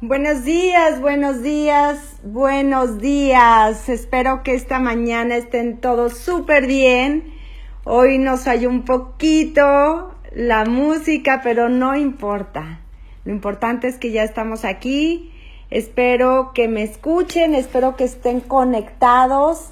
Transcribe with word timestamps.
Buenos 0.00 0.44
días, 0.44 1.00
buenos 1.00 1.42
días, 1.42 1.98
buenos 2.22 3.00
días. 3.00 3.88
Espero 3.88 4.44
que 4.44 4.54
esta 4.54 4.78
mañana 4.78 5.34
estén 5.34 5.78
todos 5.78 6.16
súper 6.18 6.68
bien. 6.68 7.34
Hoy 7.82 8.18
nos 8.18 8.44
falló 8.44 8.68
un 8.68 8.84
poquito 8.84 10.14
la 10.32 10.64
música, 10.66 11.40
pero 11.42 11.68
no 11.68 11.96
importa. 11.96 12.78
Lo 13.24 13.32
importante 13.32 13.88
es 13.88 13.98
que 13.98 14.12
ya 14.12 14.22
estamos 14.22 14.64
aquí. 14.64 15.32
Espero 15.68 16.52
que 16.54 16.68
me 16.68 16.84
escuchen, 16.84 17.56
espero 17.56 17.96
que 17.96 18.04
estén 18.04 18.38
conectados. 18.38 19.70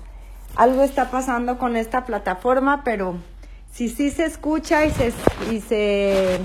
Algo 0.57 0.82
está 0.82 1.08
pasando 1.08 1.57
con 1.57 1.77
esta 1.77 2.04
plataforma, 2.04 2.82
pero 2.82 3.14
si 3.71 3.89
sí 3.89 4.11
se 4.11 4.25
escucha 4.25 4.86
y 4.86 4.90
se, 4.90 5.13
y 5.53 5.61
se 5.61 6.40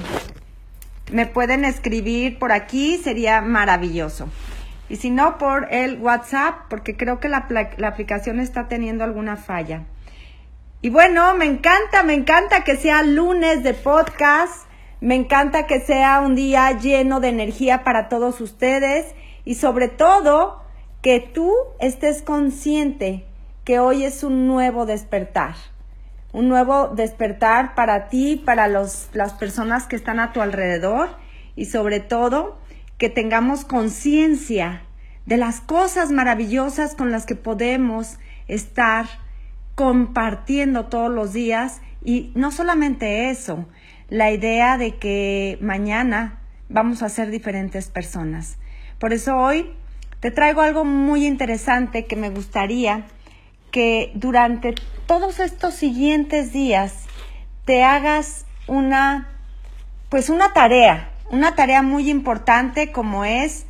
me 1.11 1.25
pueden 1.25 1.65
escribir 1.65 2.39
por 2.39 2.51
aquí, 2.51 2.97
sería 2.97 3.41
maravilloso. 3.41 4.29
Y 4.89 4.97
si 4.97 5.09
no, 5.09 5.37
por 5.37 5.73
el 5.73 5.99
WhatsApp, 5.99 6.65
porque 6.69 6.97
creo 6.97 7.19
que 7.19 7.29
la, 7.29 7.47
la, 7.77 7.87
aplicación 7.87 8.39
está 8.39 8.67
teniendo 8.67 9.03
alguna 9.03 9.37
falla. 9.37 9.83
Y 10.81 10.89
bueno, 10.89 11.35
me 11.35 11.45
encanta, 11.45 12.03
me 12.03 12.13
encanta 12.13 12.63
que 12.63 12.75
sea 12.75 13.03
lunes 13.03 13.63
de 13.63 13.73
podcast. 13.73 14.65
Me 14.99 15.15
encanta 15.15 15.65
que 15.65 15.79
sea 15.79 16.21
un 16.21 16.35
día 16.35 16.71
lleno 16.77 17.19
de 17.19 17.29
energía 17.29 17.83
para 17.83 18.09
todos 18.09 18.41
ustedes. 18.41 19.05
Y 19.45 19.55
sobre 19.55 19.87
todo, 19.87 20.61
que 21.01 21.19
tú 21.19 21.53
estés 21.79 22.21
consciente 22.21 23.25
que 23.63 23.79
hoy 23.79 24.03
es 24.03 24.23
un 24.23 24.47
nuevo 24.47 24.85
despertar 24.85 25.55
un 26.33 26.47
nuevo 26.47 26.89
despertar 26.89 27.75
para 27.75 28.09
ti, 28.09 28.41
para 28.43 28.67
los, 28.67 29.09
las 29.13 29.33
personas 29.33 29.85
que 29.85 29.95
están 29.95 30.19
a 30.19 30.33
tu 30.33 30.41
alrededor 30.41 31.09
y 31.55 31.65
sobre 31.65 31.99
todo 31.99 32.59
que 32.97 33.09
tengamos 33.09 33.65
conciencia 33.65 34.83
de 35.25 35.37
las 35.37 35.59
cosas 35.59 36.11
maravillosas 36.11 36.95
con 36.95 37.11
las 37.11 37.25
que 37.25 37.35
podemos 37.35 38.17
estar 38.47 39.05
compartiendo 39.75 40.85
todos 40.85 41.11
los 41.11 41.33
días 41.33 41.81
y 42.03 42.31
no 42.35 42.51
solamente 42.51 43.29
eso, 43.29 43.67
la 44.09 44.31
idea 44.31 44.77
de 44.77 44.97
que 44.97 45.57
mañana 45.61 46.39
vamos 46.69 47.03
a 47.03 47.09
ser 47.09 47.29
diferentes 47.29 47.87
personas. 47.87 48.57
Por 48.99 49.13
eso 49.13 49.37
hoy 49.37 49.71
te 50.19 50.31
traigo 50.31 50.61
algo 50.61 50.85
muy 50.85 51.25
interesante 51.25 52.05
que 52.05 52.15
me 52.15 52.29
gustaría 52.29 53.05
que 53.71 54.11
durante 54.13 54.75
todos 55.07 55.39
estos 55.39 55.73
siguientes 55.73 56.53
días 56.53 57.05
te 57.65 57.83
hagas 57.83 58.45
una, 58.67 59.29
pues 60.09 60.29
una 60.29 60.53
tarea, 60.53 61.09
una 61.29 61.55
tarea 61.55 61.81
muy 61.81 62.09
importante 62.09 62.91
como 62.91 63.25
es 63.25 63.65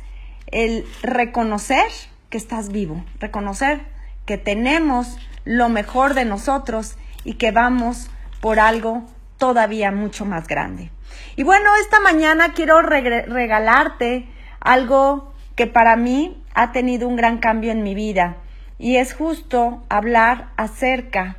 el 0.48 0.84
reconocer 1.02 1.86
que 2.30 2.38
estás 2.38 2.70
vivo, 2.70 3.04
reconocer 3.20 3.80
que 4.26 4.38
tenemos 4.38 5.18
lo 5.44 5.68
mejor 5.68 6.14
de 6.14 6.24
nosotros 6.24 6.96
y 7.24 7.34
que 7.34 7.50
vamos 7.50 8.10
por 8.40 8.60
algo 8.60 9.04
todavía 9.38 9.90
mucho 9.92 10.24
más 10.24 10.46
grande. 10.46 10.90
Y 11.36 11.42
bueno, 11.42 11.70
esta 11.80 12.00
mañana 12.00 12.52
quiero 12.54 12.82
regalarte 12.82 14.26
algo 14.60 15.32
que 15.56 15.66
para 15.66 15.96
mí 15.96 16.42
ha 16.54 16.72
tenido 16.72 17.08
un 17.08 17.16
gran 17.16 17.38
cambio 17.38 17.72
en 17.72 17.82
mi 17.82 17.94
vida 17.94 18.36
y 18.82 18.96
es 18.96 19.14
justo 19.14 19.84
hablar 19.88 20.48
acerca 20.56 21.36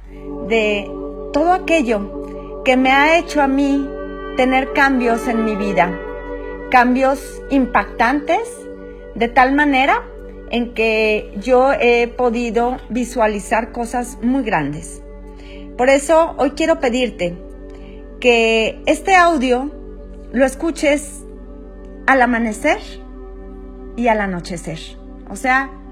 de 0.48 0.90
todo 1.34 1.52
aquello 1.52 2.62
que 2.64 2.78
me 2.78 2.90
ha 2.90 3.20
hecho 3.20 3.42
a 3.42 3.48
mí 3.48 3.86
tener 4.38 4.72
cambios 4.72 5.28
en 5.28 5.44
mi 5.44 5.58
vida, 5.58 6.00
cambios 6.72 7.44
impactantes 7.50 8.48
de 9.16 9.28
tal 9.28 9.54
manera 9.54 10.04
en 10.52 10.74
que 10.74 11.34
yo 11.42 11.74
he 11.74 12.08
podido 12.08 12.78
visualizar 12.88 13.74
cosas 13.74 14.18
muy 14.22 14.44
grandes. 14.44 15.04
Por 15.78 15.90
eso 15.90 16.36
hoy 16.38 16.52
quiero 16.52 16.80
pedirte 16.80 17.38
que 18.22 18.82
este 18.86 19.16
audio 19.16 19.70
lo 20.32 20.46
escuches 20.46 21.26
al 22.08 22.22
amanecer 22.22 22.80
y 23.98 24.08
al 24.08 24.22
anochecer. 24.22 24.80
O 25.30 25.36
sea, 25.36 25.83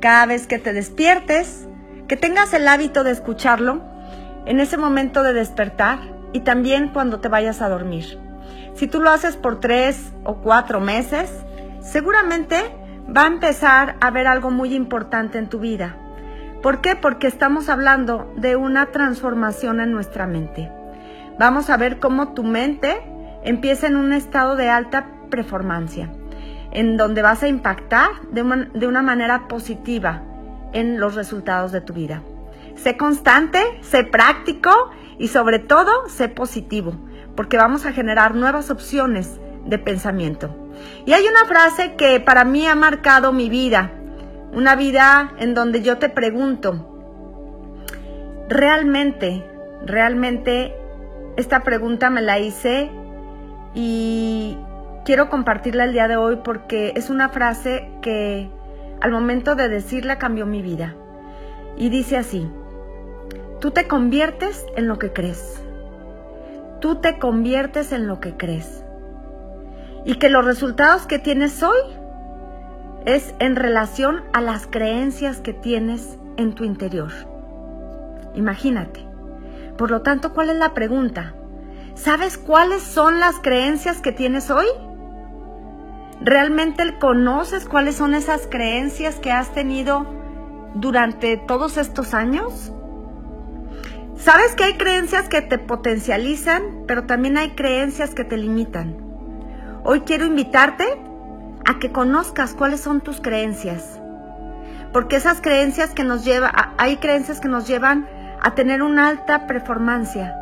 cada 0.00 0.26
vez 0.26 0.46
que 0.46 0.58
te 0.58 0.72
despiertes, 0.72 1.68
que 2.06 2.16
tengas 2.16 2.52
el 2.54 2.66
hábito 2.68 3.04
de 3.04 3.10
escucharlo 3.10 3.82
en 4.46 4.60
ese 4.60 4.76
momento 4.76 5.22
de 5.22 5.32
despertar 5.32 5.98
y 6.32 6.40
también 6.40 6.88
cuando 6.88 7.20
te 7.20 7.28
vayas 7.28 7.60
a 7.62 7.68
dormir. 7.68 8.18
Si 8.74 8.86
tú 8.86 9.00
lo 9.00 9.10
haces 9.10 9.36
por 9.36 9.60
tres 9.60 10.12
o 10.24 10.36
cuatro 10.36 10.80
meses, 10.80 11.30
seguramente 11.80 12.56
va 13.14 13.24
a 13.24 13.28
empezar 13.28 13.96
a 14.00 14.10
ver 14.10 14.26
algo 14.26 14.50
muy 14.50 14.74
importante 14.74 15.38
en 15.38 15.48
tu 15.48 15.58
vida. 15.58 15.96
¿Por 16.62 16.80
qué? 16.80 16.96
Porque 16.96 17.26
estamos 17.26 17.68
hablando 17.68 18.32
de 18.36 18.56
una 18.56 18.86
transformación 18.86 19.80
en 19.80 19.92
nuestra 19.92 20.26
mente. 20.26 20.70
Vamos 21.38 21.70
a 21.70 21.76
ver 21.76 21.98
cómo 21.98 22.34
tu 22.34 22.42
mente 22.42 23.00
empieza 23.44 23.86
en 23.86 23.96
un 23.96 24.12
estado 24.12 24.56
de 24.56 24.68
alta 24.68 25.06
performancia 25.30 26.10
en 26.72 26.96
donde 26.96 27.22
vas 27.22 27.42
a 27.42 27.48
impactar 27.48 28.10
de 28.30 28.42
una, 28.42 29.02
manera 29.02 29.48
positiva 29.48 30.22
en 30.72 31.00
los 31.00 31.14
resultados 31.14 31.72
de 31.72 31.80
tu 31.80 31.92
vida. 31.92 32.22
Sé 32.76 32.96
constante, 32.96 33.60
sé 33.82 34.04
práctico 34.04 34.90
y 35.18 35.28
sobre 35.28 35.58
todo 35.58 36.08
sé 36.08 36.28
positivo, 36.28 36.94
porque 37.34 37.56
vamos 37.56 37.86
a 37.86 37.92
generar 37.92 38.34
nuevas 38.34 38.70
opciones 38.70 39.40
de 39.64 39.78
pensamiento. 39.78 40.54
Y 41.06 41.12
hay 41.12 41.26
una 41.26 41.46
frase 41.46 41.94
que 41.96 42.20
para 42.20 42.44
mí 42.44 42.66
ha 42.66 42.74
marcado 42.74 43.32
mi 43.32 43.48
vida, 43.48 43.90
una 44.52 44.76
vida 44.76 45.32
en 45.38 45.54
donde 45.54 45.82
yo 45.82 45.98
te 45.98 46.08
pregunto, 46.08 46.88
realmente, 48.48 49.44
realmente 49.84 50.74
esta 51.36 51.60
pregunta 51.60 52.10
me 52.10 52.22
la 52.22 52.38
hice 52.38 52.90
y 53.74 54.58
quiero 55.08 55.30
compartirla 55.30 55.84
el 55.84 55.94
día 55.94 56.06
de 56.06 56.18
hoy 56.18 56.40
porque 56.44 56.92
es 56.94 57.08
una 57.08 57.30
frase 57.30 57.90
que 58.02 58.50
al 59.00 59.10
momento 59.10 59.54
de 59.54 59.70
decirla 59.70 60.18
cambió 60.18 60.44
mi 60.44 60.60
vida. 60.60 60.96
Y 61.78 61.88
dice 61.88 62.18
así, 62.18 62.46
tú 63.58 63.70
te 63.70 63.88
conviertes 63.88 64.66
en 64.76 64.86
lo 64.86 64.98
que 64.98 65.10
crees. 65.14 65.64
Tú 66.82 66.96
te 66.96 67.18
conviertes 67.18 67.92
en 67.92 68.06
lo 68.06 68.20
que 68.20 68.36
crees. 68.36 68.84
Y 70.04 70.16
que 70.16 70.28
los 70.28 70.44
resultados 70.44 71.06
que 71.06 71.18
tienes 71.18 71.62
hoy 71.62 71.78
es 73.06 73.34
en 73.38 73.56
relación 73.56 74.24
a 74.34 74.42
las 74.42 74.66
creencias 74.66 75.40
que 75.40 75.54
tienes 75.54 76.18
en 76.36 76.54
tu 76.54 76.64
interior. 76.64 77.12
Imagínate. 78.34 79.06
Por 79.78 79.90
lo 79.90 80.02
tanto, 80.02 80.34
¿cuál 80.34 80.50
es 80.50 80.56
la 80.56 80.74
pregunta? 80.74 81.32
¿Sabes 81.94 82.36
cuáles 82.36 82.82
son 82.82 83.20
las 83.20 83.36
creencias 83.40 84.02
que 84.02 84.12
tienes 84.12 84.50
hoy? 84.50 84.66
¿Realmente 86.20 86.98
conoces 86.98 87.68
cuáles 87.68 87.94
son 87.94 88.12
esas 88.12 88.48
creencias 88.48 89.20
que 89.20 89.30
has 89.30 89.52
tenido 89.52 90.04
durante 90.74 91.36
todos 91.36 91.76
estos 91.76 92.12
años? 92.12 92.72
Sabes 94.16 94.56
que 94.56 94.64
hay 94.64 94.72
creencias 94.74 95.28
que 95.28 95.42
te 95.42 95.58
potencializan, 95.58 96.84
pero 96.88 97.04
también 97.04 97.38
hay 97.38 97.50
creencias 97.50 98.16
que 98.16 98.24
te 98.24 98.36
limitan. 98.36 98.96
Hoy 99.84 100.00
quiero 100.00 100.26
invitarte 100.26 100.84
a 101.64 101.78
que 101.78 101.92
conozcas 101.92 102.52
cuáles 102.54 102.80
son 102.80 103.00
tus 103.00 103.20
creencias. 103.20 104.00
Porque 104.92 105.16
esas 105.16 105.40
creencias 105.40 105.90
que 105.90 106.02
nos 106.02 106.24
llevan, 106.24 106.50
hay 106.78 106.96
creencias 106.96 107.38
que 107.38 107.48
nos 107.48 107.68
llevan 107.68 108.08
a 108.40 108.56
tener 108.56 108.82
una 108.82 109.06
alta 109.06 109.46
performancia. 109.46 110.34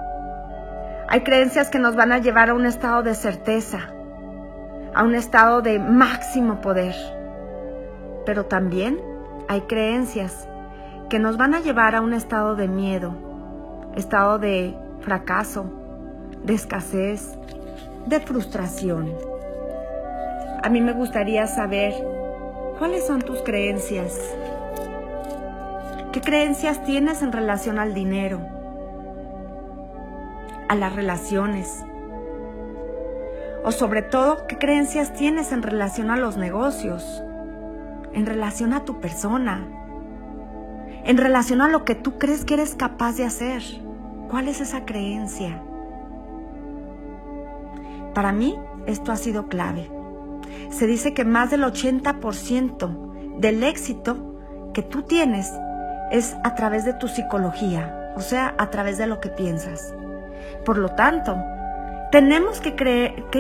Hay 1.09 1.21
creencias 1.21 1.69
que 1.69 1.79
nos 1.79 1.97
van 1.97 2.13
a 2.13 2.19
llevar 2.19 2.49
a 2.49 2.55
un 2.55 2.65
estado 2.65 3.03
de 3.03 3.15
certeza 3.15 3.91
a 4.97 5.03
un 5.03 5.15
estado 5.15 5.61
de 5.61 5.79
máximo 5.79 6.63
poder. 6.63 6.95
Pero 8.25 8.47
también 8.47 8.99
hay 9.47 9.61
creencias 9.61 10.49
que 11.11 11.19
nos 11.19 11.37
van 11.37 11.55
a 11.55 11.61
llevar 11.61 11.95
a 11.95 12.01
un 12.01 12.15
estado 12.15 12.57
de 12.57 12.67
miedo, 12.67 13.15
estado 13.95 14.39
de 14.39 14.75
fracaso, 15.03 15.67
de 16.45 16.55
escasez, 16.55 17.37
de 18.07 18.21
frustración. 18.21 19.13
A 20.63 20.71
mí 20.71 20.81
me 20.81 20.95
gustaría 20.95 21.47
saber 21.47 21.93
cuáles 22.79 23.07
son 23.07 23.21
tus 23.21 23.43
creencias. 23.43 24.19
¿Qué 26.11 26.23
creencias 26.23 26.83
tienes 26.85 27.21
en 27.21 27.33
relación 27.33 27.79
al 27.79 27.93
dinero? 27.93 28.41
A 30.71 30.75
las 30.75 30.97
relaciones, 30.97 31.85
o 33.67 33.73
sobre 33.73 34.01
todo, 34.01 34.47
¿qué 34.47 34.59
creencias 34.59 35.13
tienes 35.13 35.51
en 35.51 35.61
relación 35.61 36.13
a 36.13 36.17
los 36.17 36.37
negocios? 36.37 37.21
En 38.13 38.25
relación 38.25 38.73
a 38.73 38.85
tu 38.85 39.01
persona. 39.01 39.67
En 41.05 41.17
relación 41.17 41.61
a 41.61 41.67
lo 41.67 41.85
que 41.85 41.97
tú 41.97 42.17
crees 42.17 42.45
que 42.45 42.55
eres 42.55 42.77
capaz 42.77 43.17
de 43.17 43.25
hacer. 43.25 43.65
¿Cuál 44.31 44.47
es 44.47 44.61
esa 44.61 44.85
creencia? 44.85 45.61
Para 48.15 48.31
mí, 48.31 48.57
esto 48.87 49.11
ha 49.11 49.17
sido 49.17 49.49
clave. 49.49 49.91
se 50.71 50.87
dice 50.87 51.13
que 51.13 51.25
más 51.25 51.51
del 51.51 51.65
80% 51.65 53.41
del 53.41 53.65
éxito 53.65 54.39
que 54.75 54.83
tú 54.83 55.03
tienes 55.03 55.53
es 56.13 56.37
a 56.45 56.55
través 56.55 56.85
de 56.85 56.95
tu 56.95 57.09
psicología, 57.09 58.13
o 58.15 58.21
sea, 58.21 58.55
a 58.59 58.71
través 58.71 58.97
de 58.97 59.09
lo 59.09 59.19
que 59.19 59.29
piensas. 59.29 59.93
Por 60.65 60.79
lo 60.79 60.91
tanto, 60.91 61.37
tenemos 62.13 62.61
que, 62.61 62.75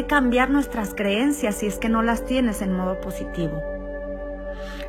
cambiar 0.08 0.50
nuestras 0.50 0.94
creencias 0.94 1.56
si 1.56 1.66
es 1.66 1.78
que 1.78 1.88
no 1.88 2.02
las 2.02 2.24
tienes 2.24 2.62
en 2.62 2.72
modo 2.72 3.00
positivo. 3.00 3.62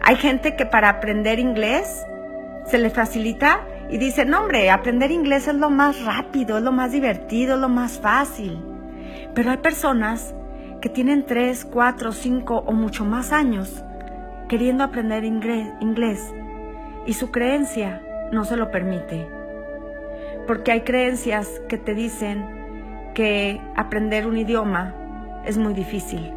Hay 0.01 0.15
gente 0.15 0.56
que 0.56 0.65
para 0.65 0.89
aprender 0.89 1.39
inglés 1.39 2.06
se 2.65 2.77
le 2.77 2.89
facilita 2.89 3.62
y 3.89 3.97
dice, 3.97 4.25
no 4.25 4.41
hombre, 4.41 4.69
aprender 4.69 5.12
inglés 5.12 5.47
es 5.47 5.56
lo 5.56 5.69
más 5.69 6.03
rápido, 6.03 6.57
es 6.57 6.63
lo 6.63 6.71
más 6.71 6.91
divertido, 6.91 7.56
es 7.56 7.62
lo 7.62 7.69
más 7.69 8.00
fácil. 8.00 8.59
Pero 9.33 9.51
hay 9.51 9.57
personas 9.57 10.33
que 10.81 10.89
tienen 10.89 11.25
3, 11.25 11.65
4, 11.65 12.12
5 12.12 12.63
o 12.65 12.71
mucho 12.74 13.06
más 13.06 13.31
años 13.31 13.83
queriendo 14.50 14.83
aprender 14.83 15.24
inglés 15.24 16.33
y 17.06 17.13
su 17.13 17.31
creencia 17.31 18.01
no 18.31 18.44
se 18.44 18.57
lo 18.57 18.71
permite. 18.71 19.27
Porque 20.45 20.71
hay 20.71 20.81
creencias 20.81 21.62
que 21.68 21.77
te 21.77 21.94
dicen 21.94 22.56
que 23.17 23.59
aprender 23.75 24.27
un 24.27 24.37
idioma 24.37 24.93
es 25.43 25.57
muy 25.57 25.73
difícil 25.73 26.31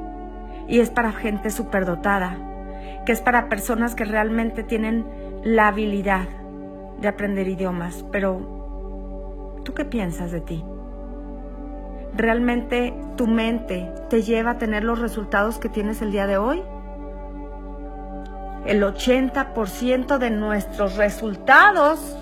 y 0.66 0.80
es 0.80 0.88
para 0.88 1.12
gente 1.12 1.50
superdotada, 1.50 2.38
que 3.04 3.12
es 3.12 3.20
para 3.20 3.50
personas 3.50 3.94
que 3.94 4.06
realmente 4.06 4.62
tienen 4.62 5.04
la 5.44 5.68
habilidad 5.68 6.26
de 6.98 7.08
aprender 7.08 7.48
idiomas. 7.48 8.02
Pero, 8.10 9.60
¿tú 9.62 9.74
qué 9.74 9.84
piensas 9.84 10.32
de 10.32 10.40
ti? 10.40 10.64
¿Realmente 12.16 12.94
tu 13.18 13.26
mente 13.26 13.92
te 14.08 14.22
lleva 14.22 14.52
a 14.52 14.58
tener 14.58 14.82
los 14.82 15.00
resultados 15.00 15.58
que 15.58 15.68
tienes 15.68 16.00
el 16.00 16.12
día 16.12 16.26
de 16.26 16.38
hoy? 16.38 16.62
El 18.64 18.82
80% 18.82 20.16
de 20.16 20.30
nuestros 20.30 20.96
resultados 20.96 22.16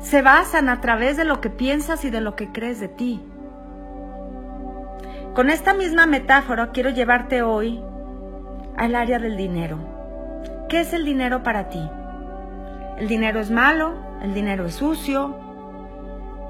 se 0.00 0.22
basan 0.22 0.70
a 0.70 0.80
través 0.80 1.18
de 1.18 1.26
lo 1.26 1.42
que 1.42 1.50
piensas 1.50 2.06
y 2.06 2.08
de 2.08 2.22
lo 2.22 2.34
que 2.34 2.50
crees 2.50 2.80
de 2.80 2.88
ti. 2.88 3.22
Con 5.34 5.48
esta 5.48 5.72
misma 5.72 6.04
metáfora 6.04 6.72
quiero 6.72 6.90
llevarte 6.90 7.40
hoy 7.40 7.82
al 8.76 8.94
área 8.94 9.18
del 9.18 9.38
dinero. 9.38 9.78
¿Qué 10.68 10.80
es 10.80 10.92
el 10.92 11.06
dinero 11.06 11.42
para 11.42 11.70
ti? 11.70 11.80
El 12.98 13.08
dinero 13.08 13.40
es 13.40 13.50
malo, 13.50 13.94
el 14.20 14.34
dinero 14.34 14.66
es 14.66 14.74
sucio, 14.74 15.34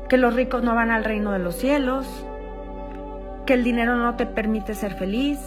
que 0.09 0.17
los 0.17 0.35
ricos 0.35 0.65
no 0.65 0.75
van 0.75 0.91
al 0.91 1.05
reino 1.05 1.31
de 1.31 1.39
los 1.39 1.55
cielos, 1.55 2.27
que 3.47 3.55
el 3.55 3.63
dinero 3.63 3.95
no 3.95 4.17
te 4.17 4.27
permite 4.27 4.75
ser 4.75 4.95
feliz, 4.95 5.39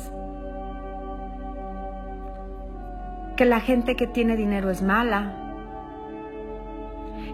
que 3.36 3.44
la 3.44 3.60
gente 3.60 3.98
que 3.98 4.08
tiene 4.08 4.38
dinero 4.38 4.70
es 4.70 4.82
mala, 4.82 5.34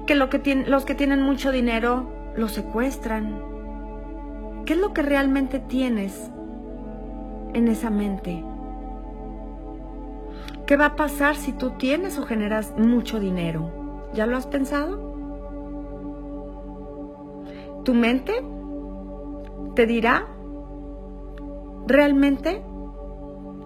que, 0.08 0.16
lo 0.16 0.32
que 0.32 0.64
los 0.66 0.84
que 0.84 0.96
tienen 0.96 1.22
mucho 1.22 1.52
dinero 1.52 2.12
lo 2.36 2.48
secuestran. 2.48 3.51
¿Qué 4.66 4.74
es 4.74 4.80
lo 4.80 4.94
que 4.94 5.02
realmente 5.02 5.60
tienes 5.60 6.32
en 7.54 7.68
esa 7.68 7.90
mente? 7.90 8.44
¿Qué 10.66 10.78
va 10.78 10.86
a 10.86 10.96
pasar 10.96 11.36
si 11.36 11.52
tú 11.52 11.72
tienes 11.72 12.18
o 12.18 12.26
generas 12.26 12.74
mucho 12.78 13.20
dinero? 13.20 13.70
¿Ya 14.14 14.26
lo 14.26 14.38
has 14.38 14.48
pensado? 14.48 15.12
Tu 17.84 17.94
mente 17.94 18.34
te 19.76 19.86
dirá 19.86 20.28
realmente 21.88 22.62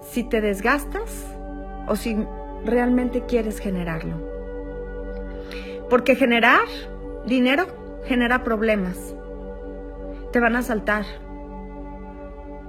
si 0.01 0.24
te 0.24 0.41
desgastas 0.41 1.25
o 1.88 1.95
si 1.95 2.18
realmente 2.63 3.21
quieres 3.25 3.59
generarlo. 3.59 4.15
Porque 5.89 6.15
generar 6.15 6.65
dinero 7.25 7.65
genera 8.06 8.44
problemas. 8.44 9.14
Te 10.35 10.41
van 10.41 10.57
a 10.57 10.63
saltar. 10.63 11.05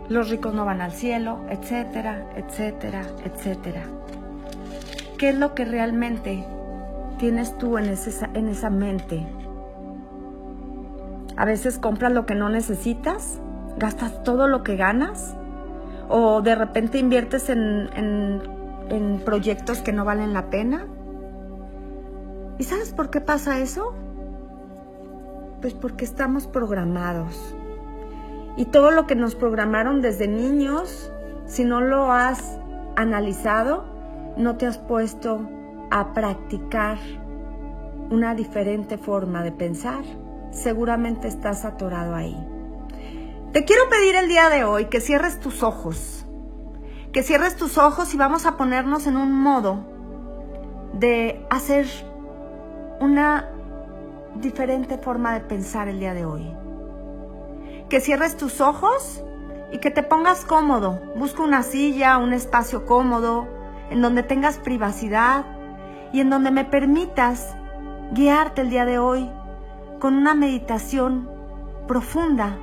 Los 0.08 0.30
ricos 0.30 0.54
no 0.54 0.64
van 0.64 0.80
al 0.80 0.92
cielo, 0.92 1.40
etcétera, 1.50 2.30
etcétera, 2.36 3.02
etcétera. 3.24 3.82
¿Qué 5.18 5.30
es 5.30 5.36
lo 5.36 5.56
que 5.56 5.64
realmente 5.64 6.46
tienes 7.18 7.58
tú 7.58 7.76
en, 7.76 7.92
en 8.34 8.48
esa 8.48 8.70
mente? 8.70 9.26
A 11.36 11.44
veces 11.44 11.80
compras 11.80 12.12
lo 12.12 12.24
que 12.24 12.36
no 12.36 12.48
necesitas, 12.50 13.40
gastas 13.78 14.22
todo 14.22 14.46
lo 14.46 14.62
que 14.62 14.76
ganas 14.76 15.34
o 16.08 16.42
de 16.42 16.54
repente 16.54 16.98
inviertes 16.98 17.50
en 17.50 17.90
en 18.90 19.22
proyectos 19.24 19.80
que 19.80 19.92
no 19.92 20.04
valen 20.04 20.34
la 20.34 20.50
pena. 20.50 20.86
¿Y 22.58 22.62
sabes 22.62 22.92
por 22.92 23.10
qué 23.10 23.20
pasa 23.20 23.58
eso? 23.58 23.92
Pues 25.60 25.74
porque 25.74 26.04
estamos 26.04 26.46
programados. 26.46 27.55
Y 28.56 28.66
todo 28.66 28.90
lo 28.90 29.06
que 29.06 29.14
nos 29.14 29.34
programaron 29.34 30.00
desde 30.00 30.28
niños, 30.28 31.12
si 31.46 31.64
no 31.64 31.80
lo 31.80 32.10
has 32.10 32.58
analizado, 32.96 33.84
no 34.36 34.56
te 34.56 34.66
has 34.66 34.78
puesto 34.78 35.48
a 35.90 36.12
practicar 36.14 36.98
una 38.10 38.34
diferente 38.34 38.98
forma 38.98 39.42
de 39.42 39.52
pensar, 39.52 40.04
seguramente 40.50 41.28
estás 41.28 41.64
atorado 41.64 42.14
ahí. 42.14 42.36
Te 43.52 43.64
quiero 43.64 43.88
pedir 43.88 44.16
el 44.16 44.28
día 44.28 44.48
de 44.48 44.64
hoy 44.64 44.86
que 44.86 45.00
cierres 45.00 45.40
tus 45.40 45.62
ojos 45.62 46.26
que 47.16 47.22
cierres 47.22 47.56
tus 47.56 47.78
ojos 47.78 48.12
y 48.12 48.18
vamos 48.18 48.44
a 48.44 48.58
ponernos 48.58 49.06
en 49.06 49.16
un 49.16 49.32
modo 49.32 49.86
de 50.92 51.46
hacer 51.48 51.86
una 53.00 53.48
diferente 54.34 54.98
forma 54.98 55.32
de 55.32 55.40
pensar 55.40 55.88
el 55.88 55.98
día 55.98 56.12
de 56.12 56.26
hoy. 56.26 56.65
Que 57.88 58.00
cierres 58.00 58.36
tus 58.36 58.60
ojos 58.60 59.22
y 59.70 59.78
que 59.78 59.92
te 59.92 60.02
pongas 60.02 60.44
cómodo. 60.44 61.00
Busca 61.14 61.44
una 61.44 61.62
silla, 61.62 62.18
un 62.18 62.32
espacio 62.32 62.84
cómodo, 62.84 63.46
en 63.90 64.02
donde 64.02 64.24
tengas 64.24 64.58
privacidad 64.58 65.44
y 66.12 66.20
en 66.20 66.28
donde 66.28 66.50
me 66.50 66.64
permitas 66.64 67.54
guiarte 68.10 68.62
el 68.62 68.70
día 68.70 68.84
de 68.86 68.98
hoy 68.98 69.30
con 70.00 70.14
una 70.14 70.34
meditación 70.34 71.30
profunda, 71.86 72.58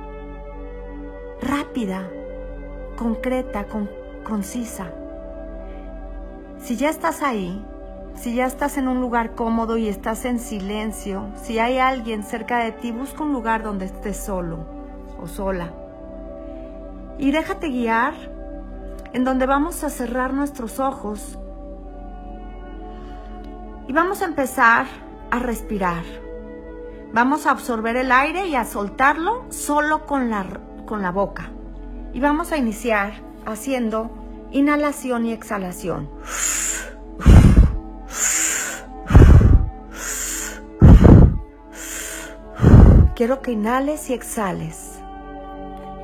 rápida, 1.40 2.10
concreta, 2.98 3.64
con 3.64 3.88
concisa. 4.24 4.92
Si 6.58 6.76
ya 6.76 6.90
estás 6.90 7.22
ahí, 7.22 7.64
si 8.14 8.34
ya 8.34 8.44
estás 8.44 8.76
en 8.76 8.88
un 8.88 9.00
lugar 9.00 9.34
cómodo 9.34 9.78
y 9.78 9.88
estás 9.88 10.26
en 10.26 10.38
silencio, 10.38 11.28
si 11.42 11.58
hay 11.58 11.78
alguien 11.78 12.22
cerca 12.24 12.58
de 12.58 12.72
ti, 12.72 12.90
busca 12.90 13.22
un 13.22 13.32
lugar 13.32 13.62
donde 13.62 13.86
estés 13.86 14.18
solo 14.18 14.73
sola. 15.26 15.72
Y 17.18 17.30
déjate 17.30 17.68
guiar 17.68 18.14
en 19.12 19.24
donde 19.24 19.46
vamos 19.46 19.84
a 19.84 19.90
cerrar 19.90 20.34
nuestros 20.34 20.80
ojos 20.80 21.38
y 23.86 23.92
vamos 23.92 24.22
a 24.22 24.24
empezar 24.24 24.86
a 25.30 25.38
respirar. 25.38 26.02
Vamos 27.12 27.46
a 27.46 27.52
absorber 27.52 27.96
el 27.96 28.10
aire 28.10 28.48
y 28.48 28.56
a 28.56 28.64
soltarlo 28.64 29.44
solo 29.50 30.06
con 30.06 30.30
la, 30.30 30.44
con 30.84 31.00
la 31.02 31.12
boca. 31.12 31.50
Y 32.12 32.20
vamos 32.20 32.50
a 32.50 32.56
iniciar 32.56 33.12
haciendo 33.46 34.10
inhalación 34.50 35.26
y 35.26 35.32
exhalación. 35.32 36.08
Quiero 43.14 43.42
que 43.42 43.52
inhales 43.52 44.10
y 44.10 44.12
exhales. 44.12 44.93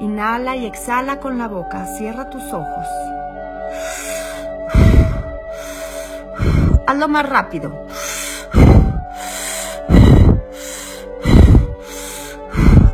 Inhala 0.00 0.56
y 0.56 0.64
exhala 0.64 1.20
con 1.20 1.36
la 1.36 1.46
boca. 1.46 1.84
Cierra 1.84 2.30
tus 2.30 2.42
ojos. 2.52 2.86
Hazlo 6.86 7.08
más 7.08 7.28
rápido. 7.28 7.86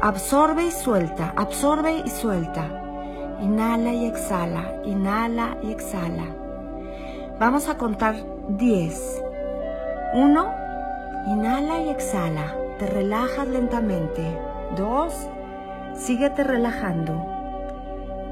Absorbe 0.02 0.66
y 0.66 0.70
suelta. 0.72 1.32
Absorbe 1.36 2.02
y 2.04 2.10
suelta. 2.10 2.66
Inhala 3.40 3.92
y 3.92 4.06
exhala, 4.06 4.74
inhala 4.84 5.56
y 5.62 5.72
exhala. 5.72 6.24
Vamos 7.38 7.68
a 7.68 7.76
contar 7.76 8.16
10. 8.48 9.22
1. 10.14 10.54
Inhala 11.28 11.78
y 11.80 11.90
exhala. 11.90 12.54
Te 12.78 12.86
relajas 12.86 13.46
lentamente. 13.46 14.22
2. 14.76 15.30
Síguete 15.96 16.44
relajando. 16.44 17.24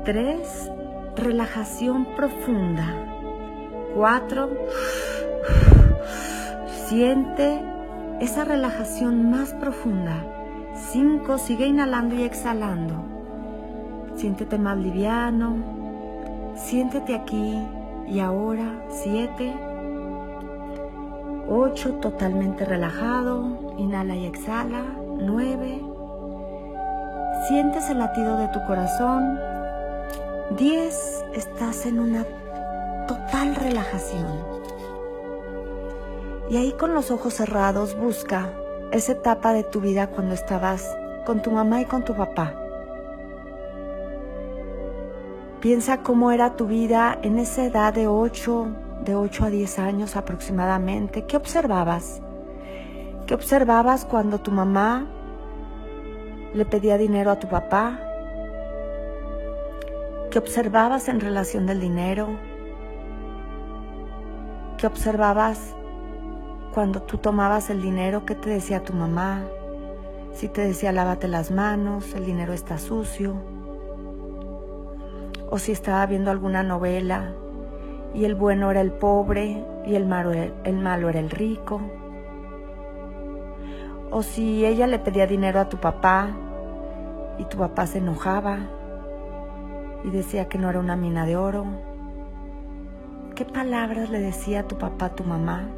3. 0.05 0.71
Relajación 1.17 2.07
profunda. 2.17 2.87
4. 3.95 4.51
Siente 6.87 7.61
esa 8.21 8.45
relajación 8.45 9.31
más 9.31 9.53
profunda. 9.55 10.23
5. 10.75 11.39
Sigue 11.39 11.67
inhalando 11.67 12.15
y 12.15 12.23
exhalando. 12.23 12.95
Siéntete 14.15 14.59
más 14.59 14.77
liviano. 14.79 15.57
Siéntete 16.55 17.15
aquí 17.15 17.59
y 18.07 18.21
ahora, 18.21 18.85
siete, 18.89 19.53
ocho, 21.49 21.95
totalmente 21.95 22.65
relajado, 22.65 23.75
inhala 23.79 24.15
y 24.15 24.27
exhala, 24.27 24.85
nueve, 25.19 25.81
sientes 27.49 27.91
el 27.91 27.99
latido 27.99 28.39
de 28.39 28.49
tu 28.49 28.65
corazón, 28.65 29.39
diez, 30.57 31.25
estás 31.35 31.85
en 31.85 32.01
una 32.01 32.25
total 33.07 33.55
relajación. 33.55 34.27
Y 36.49 36.57
ahí 36.57 36.73
con 36.73 36.95
los 36.95 37.11
ojos 37.11 37.35
cerrados 37.35 37.97
busca 37.99 38.51
esa 38.93 39.13
etapa 39.13 39.53
de 39.53 39.63
tu 39.63 39.81
vida 39.81 40.07
cuando 40.07 40.35
estabas 40.35 40.97
con 41.27 41.43
tu 41.43 41.51
mamá 41.51 41.83
y 41.83 41.85
con 41.85 42.05
tu 42.05 42.15
papá. 42.15 42.55
Piensa 45.61 46.03
cómo 46.03 46.31
era 46.31 46.57
tu 46.57 46.67
vida 46.67 47.19
en 47.23 47.39
esa 47.39 47.65
edad 47.65 47.93
de 47.93 48.07
8, 48.07 48.69
de 49.05 49.15
8 49.17 49.45
a 49.45 49.51
10 49.51 49.79
años 49.79 50.17
aproximadamente. 50.17 51.25
¿Qué 51.27 51.37
observabas? 51.37 52.21
¿Qué 53.27 53.35
observabas 53.35 54.05
cuando 54.05 54.39
tu 54.41 54.51
mamá 54.51 55.14
le 56.55 56.65
pedía 56.65 56.97
dinero 56.97 57.31
a 57.31 57.39
tu 57.39 57.49
papá? 57.49 57.99
¿Qué 60.31 60.39
observabas 60.39 61.09
en 61.09 61.21
relación 61.21 61.67
del 61.67 61.81
dinero? 61.81 62.29
¿Qué 64.79 64.87
observabas 64.87 65.75
cuando 66.73 67.03
tú 67.03 67.19
tomabas 67.19 67.71
el 67.71 67.83
dinero? 67.83 68.25
¿Qué 68.25 68.35
te 68.35 68.51
decía 68.51 68.83
tu 68.83 68.93
mamá? 68.93 69.45
Si 70.33 70.49
te 70.49 70.63
decía 70.63 70.93
lávate 70.93 71.29
las 71.29 71.51
manos, 71.51 72.15
el 72.15 72.25
dinero 72.25 72.53
está 72.53 72.79
sucio 72.79 73.35
o 75.51 75.59
si 75.59 75.71
estaba 75.71 76.05
viendo 76.07 76.33
alguna 76.33 76.65
novela 76.65 77.33
y 78.13 78.25
el 78.25 78.35
bueno 78.35 78.73
era 78.73 78.81
el 78.81 78.91
pobre 78.91 79.65
y 79.87 79.95
el 79.95 80.07
malo, 80.07 80.33
el 80.33 80.77
malo 80.79 81.09
era 81.09 81.21
el 81.21 81.31
rico, 81.31 81.81
o 84.11 84.23
si 84.23 84.65
ella 84.65 84.87
le 84.87 84.99
pedía 84.99 85.27
dinero 85.27 85.61
a 85.61 85.69
tu 85.69 85.77
papá 85.79 86.31
y 87.39 87.45
tu 87.45 87.59
papá 87.59 87.87
se 87.87 87.99
enojaba 87.99 88.59
y 90.05 90.11
decía 90.11 90.49
que 90.49 90.59
no 90.59 90.71
era 90.71 90.81
una 90.81 90.97
mina 90.97 91.27
de 91.27 91.37
oro. 91.37 91.65
¿Qué 93.35 93.45
palabras 93.45 94.11
le 94.11 94.21
decía 94.21 94.69
tu 94.69 94.79
papá 94.79 95.07
a 95.07 95.15
tu 95.15 95.25
mamá? 95.25 95.69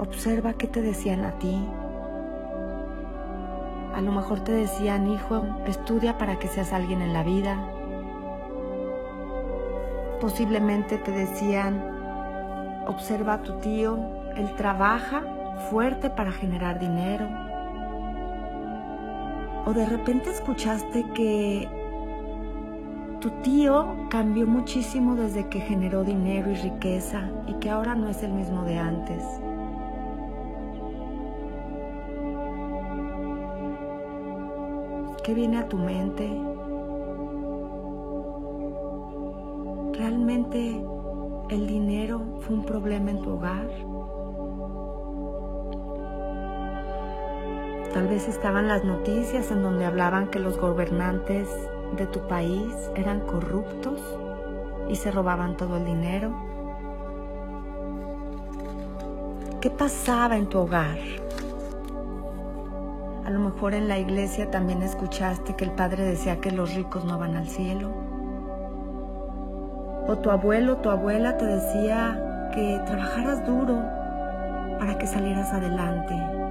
Observa 0.00 0.54
qué 0.54 0.66
te 0.66 0.82
decían 0.82 1.24
a 1.24 1.38
ti. 1.38 1.68
A 3.94 4.00
lo 4.00 4.10
mejor 4.10 4.40
te 4.40 4.52
decían, 4.52 5.08
hijo, 5.08 5.44
estudia 5.66 6.18
para 6.18 6.38
que 6.38 6.48
seas 6.48 6.72
alguien 6.72 7.02
en 7.02 7.12
la 7.12 7.22
vida. 7.22 7.56
Posiblemente 10.20 10.98
te 10.98 11.10
decían, 11.10 11.80
observa 12.88 13.34
a 13.34 13.42
tu 13.42 13.58
tío, 13.58 13.98
él 14.34 14.52
trabaja 14.56 15.22
fuerte 15.70 16.10
para 16.10 16.32
generar 16.32 16.78
dinero. 16.78 17.28
O 19.64 19.72
de 19.72 19.86
repente 19.86 20.30
escuchaste 20.30 21.04
que 21.14 21.68
tu 23.20 23.30
tío 23.42 23.94
cambió 24.10 24.44
muchísimo 24.44 25.14
desde 25.14 25.48
que 25.48 25.60
generó 25.60 26.02
dinero 26.02 26.50
y 26.50 26.56
riqueza 26.56 27.30
y 27.46 27.54
que 27.54 27.70
ahora 27.70 27.94
no 27.94 28.08
es 28.08 28.24
el 28.24 28.32
mismo 28.32 28.64
de 28.64 28.78
antes. 28.78 29.22
¿Qué 35.22 35.34
viene 35.34 35.58
a 35.58 35.68
tu 35.68 35.78
mente? 35.78 36.28
¿Realmente 39.96 40.84
el 41.50 41.66
dinero 41.68 42.40
fue 42.40 42.56
un 42.56 42.64
problema 42.64 43.12
en 43.12 43.22
tu 43.22 43.30
hogar? 43.30 43.91
Tal 47.92 48.08
vez 48.08 48.26
estaban 48.26 48.68
las 48.68 48.84
noticias 48.84 49.50
en 49.50 49.62
donde 49.62 49.84
hablaban 49.84 50.28
que 50.28 50.38
los 50.38 50.58
gobernantes 50.58 51.46
de 51.96 52.06
tu 52.06 52.26
país 52.26 52.72
eran 52.96 53.20
corruptos 53.20 54.00
y 54.88 54.96
se 54.96 55.10
robaban 55.10 55.58
todo 55.58 55.76
el 55.76 55.84
dinero. 55.84 56.34
¿Qué 59.60 59.68
pasaba 59.68 60.38
en 60.38 60.46
tu 60.46 60.60
hogar? 60.60 60.96
A 63.26 63.30
lo 63.30 63.40
mejor 63.40 63.74
en 63.74 63.88
la 63.88 63.98
iglesia 63.98 64.50
también 64.50 64.82
escuchaste 64.82 65.54
que 65.54 65.64
el 65.64 65.72
Padre 65.72 66.04
decía 66.04 66.40
que 66.40 66.50
los 66.50 66.74
ricos 66.74 67.04
no 67.04 67.18
van 67.18 67.36
al 67.36 67.46
cielo. 67.46 67.90
O 70.08 70.16
tu 70.16 70.30
abuelo 70.30 70.78
tu 70.78 70.88
abuela 70.88 71.36
te 71.36 71.44
decía 71.44 72.50
que 72.54 72.80
trabajaras 72.86 73.46
duro 73.46 73.82
para 74.78 74.96
que 74.96 75.06
salieras 75.06 75.52
adelante. 75.52 76.41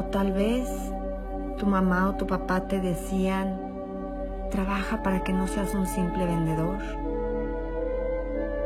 O 0.00 0.04
tal 0.04 0.32
vez 0.32 0.66
tu 1.58 1.66
mamá 1.66 2.08
o 2.08 2.14
tu 2.14 2.26
papá 2.26 2.62
te 2.62 2.80
decían, 2.80 3.60
trabaja 4.50 5.02
para 5.02 5.22
que 5.22 5.30
no 5.30 5.46
seas 5.46 5.74
un 5.74 5.86
simple 5.86 6.24
vendedor. 6.24 6.78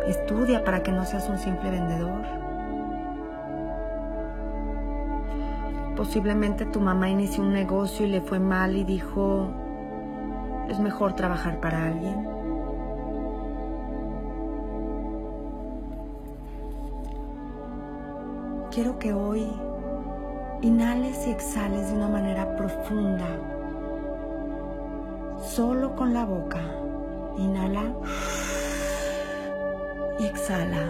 Estudia 0.06 0.62
para 0.62 0.84
que 0.84 0.92
no 0.92 1.04
seas 1.04 1.28
un 1.28 1.38
simple 1.38 1.70
vendedor. 1.72 2.22
Posiblemente 5.96 6.66
tu 6.66 6.80
mamá 6.80 7.08
inició 7.08 7.42
un 7.42 7.52
negocio 7.52 8.06
y 8.06 8.10
le 8.10 8.20
fue 8.20 8.38
mal 8.38 8.76
y 8.76 8.84
dijo, 8.84 9.48
es 10.68 10.78
mejor 10.78 11.14
trabajar 11.14 11.58
para 11.58 11.88
alguien. 11.88 12.28
Quiero 18.70 19.00
que 19.00 19.12
hoy 19.12 19.50
inhales 20.64 21.26
y 21.26 21.30
exhales 21.30 21.88
de 21.88 21.94
una 21.94 22.08
manera 22.08 22.56
profunda, 22.56 23.28
solo 25.38 25.94
con 25.94 26.14
la 26.14 26.24
boca. 26.24 26.62
Inhala 27.36 27.82
y 30.18 30.24
exhala. 30.24 30.88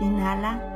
Inhala 0.00 0.75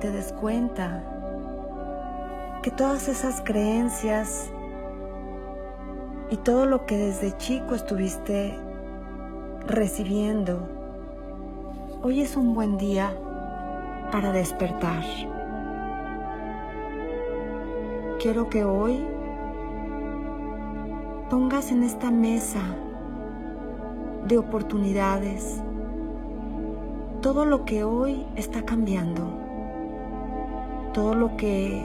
te 0.00 0.10
des 0.10 0.32
cuenta 0.32 1.04
que 2.62 2.70
todas 2.70 3.08
esas 3.08 3.42
creencias 3.42 4.50
y 6.30 6.38
todo 6.38 6.64
lo 6.64 6.86
que 6.86 6.96
desde 6.96 7.36
chico 7.36 7.74
estuviste 7.74 8.58
recibiendo, 9.66 10.66
hoy 12.02 12.22
es 12.22 12.36
un 12.36 12.54
buen 12.54 12.78
día 12.78 13.14
para 14.10 14.32
despertar. 14.32 15.04
Quiero 18.20 18.48
que 18.48 18.64
hoy 18.64 19.06
pongas 21.28 21.70
en 21.72 21.82
esta 21.82 22.10
mesa 22.10 22.60
de 24.26 24.38
oportunidades 24.38 25.62
todo 27.20 27.44
lo 27.44 27.66
que 27.66 27.84
hoy 27.84 28.26
está 28.36 28.64
cambiando, 28.64 29.49
todo 30.92 31.14
lo 31.14 31.36
que 31.36 31.82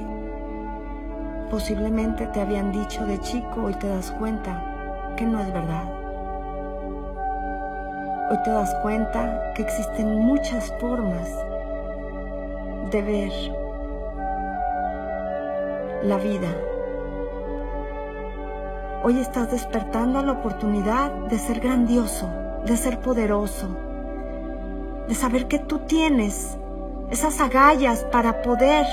posiblemente 1.49 2.27
te 2.27 2.41
habían 2.41 2.71
dicho 2.71 3.05
de 3.05 3.19
chico, 3.19 3.63
hoy 3.65 3.73
te 3.75 3.87
das 3.87 4.11
cuenta 4.11 5.13
que 5.15 5.25
no 5.25 5.39
es 5.41 5.53
verdad. 5.53 5.83
Hoy 8.31 8.37
te 8.43 8.49
das 8.49 8.73
cuenta 8.81 9.53
que 9.53 9.61
existen 9.61 10.19
muchas 10.19 10.73
formas 10.79 11.29
de 12.91 13.01
ver 13.01 13.31
la 16.03 16.17
vida 16.17 16.49
Hoy 19.07 19.19
estás 19.19 19.51
despertando 19.51 20.17
a 20.17 20.23
la 20.23 20.31
oportunidad 20.31 21.11
de 21.29 21.37
ser 21.37 21.59
grandioso, 21.59 22.27
de 22.65 22.75
ser 22.75 23.01
poderoso, 23.01 23.67
de 25.07 25.13
saber 25.13 25.47
que 25.47 25.59
tú 25.59 25.77
tienes 25.77 26.57
esas 27.11 27.39
agallas 27.39 28.03
para 28.11 28.41
poder 28.41 28.85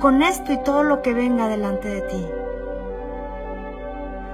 con 0.00 0.22
esto 0.22 0.52
y 0.52 0.58
todo 0.62 0.82
lo 0.82 1.02
que 1.02 1.14
venga 1.14 1.48
delante 1.48 1.88
de 1.88 2.00
ti. 2.02 2.26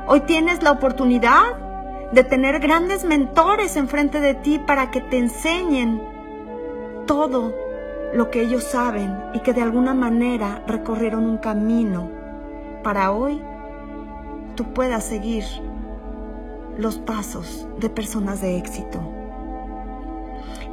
Hoy 0.07 0.21
tienes 0.21 0.63
la 0.63 0.73
oportunidad 0.73 1.43
de 2.13 2.23
tener 2.23 2.61
grandes 2.61 3.05
mentores 3.05 3.77
enfrente 3.77 4.21
de 4.21 4.35
ti 4.35 4.61
para 4.61 4.91
que 4.91 5.01
te 5.01 5.19
enseñen 5.19 6.01
todo 7.07 7.53
lo 8.13 8.31
que 8.31 8.43
ellos 8.43 8.63
saben 8.63 9.19
y 9.35 9.41
que 9.41 9.53
de 9.53 9.63
alguna 9.63 9.95
manera 9.95 10.63
recorrieron 10.67 11.27
un 11.27 11.39
camino 11.39 12.09
para 12.83 13.11
hoy 13.11 13.43
tú 14.55 14.65
puedas 14.73 15.05
seguir 15.05 15.45
los 16.79 16.99
pasos 16.99 17.67
de 17.79 17.91
personas 17.91 18.41
de 18.41 18.57
éxito. 18.57 19.16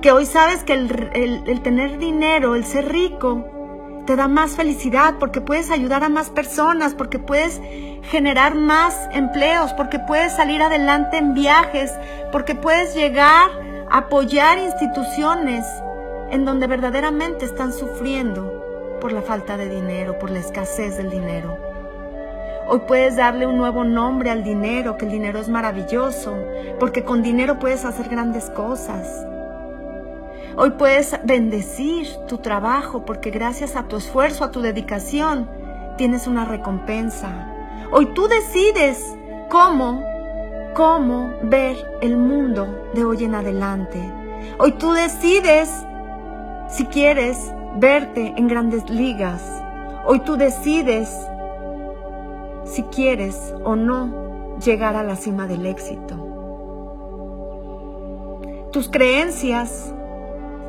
Que 0.04 0.12
hoy 0.12 0.26
sabes 0.26 0.66
que 0.66 0.74
el, 0.74 1.62
tener 1.62 1.98
dinero, 1.98 2.56
el 2.56 2.66
ser 2.66 2.92
rico, 2.92 3.46
te 4.06 4.18
da 4.18 4.28
más 4.28 4.58
felicidad 4.58 5.14
porque 5.18 5.40
puedes 5.40 5.72
ayudar 5.72 6.04
a 6.04 6.10
más 6.10 6.30
personas, 6.30 6.94
porque 6.94 7.20
puedes 7.20 7.62
generar 8.12 8.54
más 8.54 9.08
empleos, 9.14 9.72
porque 9.72 10.00
puedes 10.00 10.34
salir 10.34 10.62
adelante 10.62 11.16
en 11.16 11.34
viajes, 11.34 11.90
porque 12.34 12.54
puedes 12.54 12.94
llegar 12.94 13.50
a 13.90 14.00
apoyar 14.00 14.58
instituciones 14.58 15.66
en 16.32 16.44
donde 16.44 16.68
verdaderamente 16.68 17.46
están 17.46 17.72
sufriendo 17.72 18.98
por 19.00 19.14
la 19.14 19.22
falta 19.22 19.56
de 19.56 19.70
dinero, 19.70 20.20
por 20.20 20.32
la 20.32 20.40
escasez 20.40 20.98
del 20.98 21.12
dinero. 21.12 21.58
Hoy 22.68 22.82
puedes 22.90 23.16
darle 23.16 23.48
un 23.48 23.56
nuevo 23.56 23.86
nombre 23.86 24.32
al 24.32 24.44
dinero, 24.44 24.98
que 24.98 25.06
el 25.06 25.12
dinero 25.12 25.40
es 25.40 25.48
maravilloso, 25.48 26.36
porque 26.78 27.06
con 27.06 27.24
dinero 27.24 27.58
puedes 27.58 27.86
hacer 27.86 28.10
grandes 28.10 28.50
cosas. 28.50 29.28
Hoy 30.56 30.72
puedes 30.72 31.18
bendecir 31.24 32.08
tu 32.28 32.38
trabajo 32.38 33.06
porque 33.06 33.32
gracias 33.32 33.76
a 33.76 33.88
tu 33.88 33.98
esfuerzo, 33.98 34.44
a 34.44 34.52
tu 34.52 34.62
dedicación, 34.62 35.50
tienes 35.98 36.28
una 36.28 36.46
recompensa. 36.46 37.52
Hoy 37.92 38.14
tú 38.14 38.28
decides 38.28 39.16
cómo, 39.50 40.04
cómo 40.76 41.34
ver 41.42 41.78
el 42.02 42.18
mundo 42.18 42.90
de 42.94 43.04
hoy 43.04 43.24
en 43.24 43.34
adelante. 43.34 44.00
Hoy 44.60 44.74
tú 44.74 44.92
decides 44.94 45.72
si 46.70 46.86
quieres 46.86 47.52
verte 47.78 48.34
en 48.38 48.48
grandes 48.48 48.88
ligas. 48.90 49.42
Hoy 50.06 50.20
tú 50.20 50.38
decides 50.38 51.10
si 52.64 52.84
quieres 52.84 53.56
o 53.64 53.76
no 53.76 54.58
llegar 54.64 54.96
a 54.96 55.04
la 55.04 55.16
cima 55.16 55.48
del 55.48 55.66
éxito. 55.66 56.16
Tus 58.72 58.90
creencias, 58.90 59.94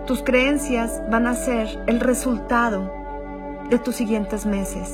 tus 0.06 0.22
creencias 0.22 1.02
van 1.10 1.26
a 1.26 1.34
ser 1.34 1.68
el 1.86 2.00
resultado 2.00 2.92
de 3.70 3.78
tus 3.78 3.96
siguientes 3.96 4.46
meses. 4.46 4.92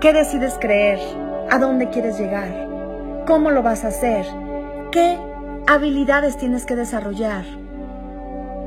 ¿Qué 0.00 0.12
decides 0.12 0.56
creer? 0.60 0.98
¿A 1.50 1.58
dónde 1.58 1.90
quieres 1.90 2.18
llegar? 2.18 2.68
¿Cómo 3.26 3.50
lo 3.50 3.62
vas 3.62 3.84
a 3.84 3.88
hacer? 3.88 4.26
¿Qué 4.90 5.18
habilidades 5.66 6.36
tienes 6.36 6.66
que 6.66 6.76
desarrollar? 6.76 7.44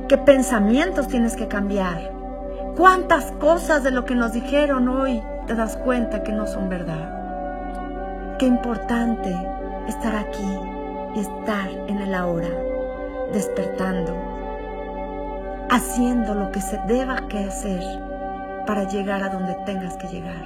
¿Qué 0.08 0.18
pensamientos 0.18 1.08
tienes 1.08 1.36
que 1.36 1.48
cambiar? 1.48 2.12
¿Cuántas 2.78 3.32
cosas 3.34 3.84
de 3.84 3.92
lo 3.92 4.06
que 4.06 4.16
nos 4.16 4.34
dijeron 4.34 4.88
hoy 4.88 5.22
te 5.48 5.56
das 5.56 5.78
cuenta 5.78 6.24
que 6.24 6.34
no 6.34 6.46
son 6.46 6.70
verdad. 6.70 8.38
Qué 8.38 8.46
importante 8.46 9.34
estar 9.88 10.16
aquí 10.16 10.44
y 11.16 11.20
estar 11.22 11.70
en 11.88 12.00
el 12.00 12.14
ahora, 12.14 12.50
despertando, 13.32 14.14
haciendo 15.70 16.34
lo 16.34 16.52
que 16.52 16.62
se 16.62 16.80
deba 16.88 17.28
que 17.28 17.40
hacer 17.40 17.82
para 18.66 18.88
llegar 18.88 19.24
a 19.24 19.30
donde 19.30 19.54
tengas 19.66 19.96
que 19.98 20.08
llegar. 20.08 20.44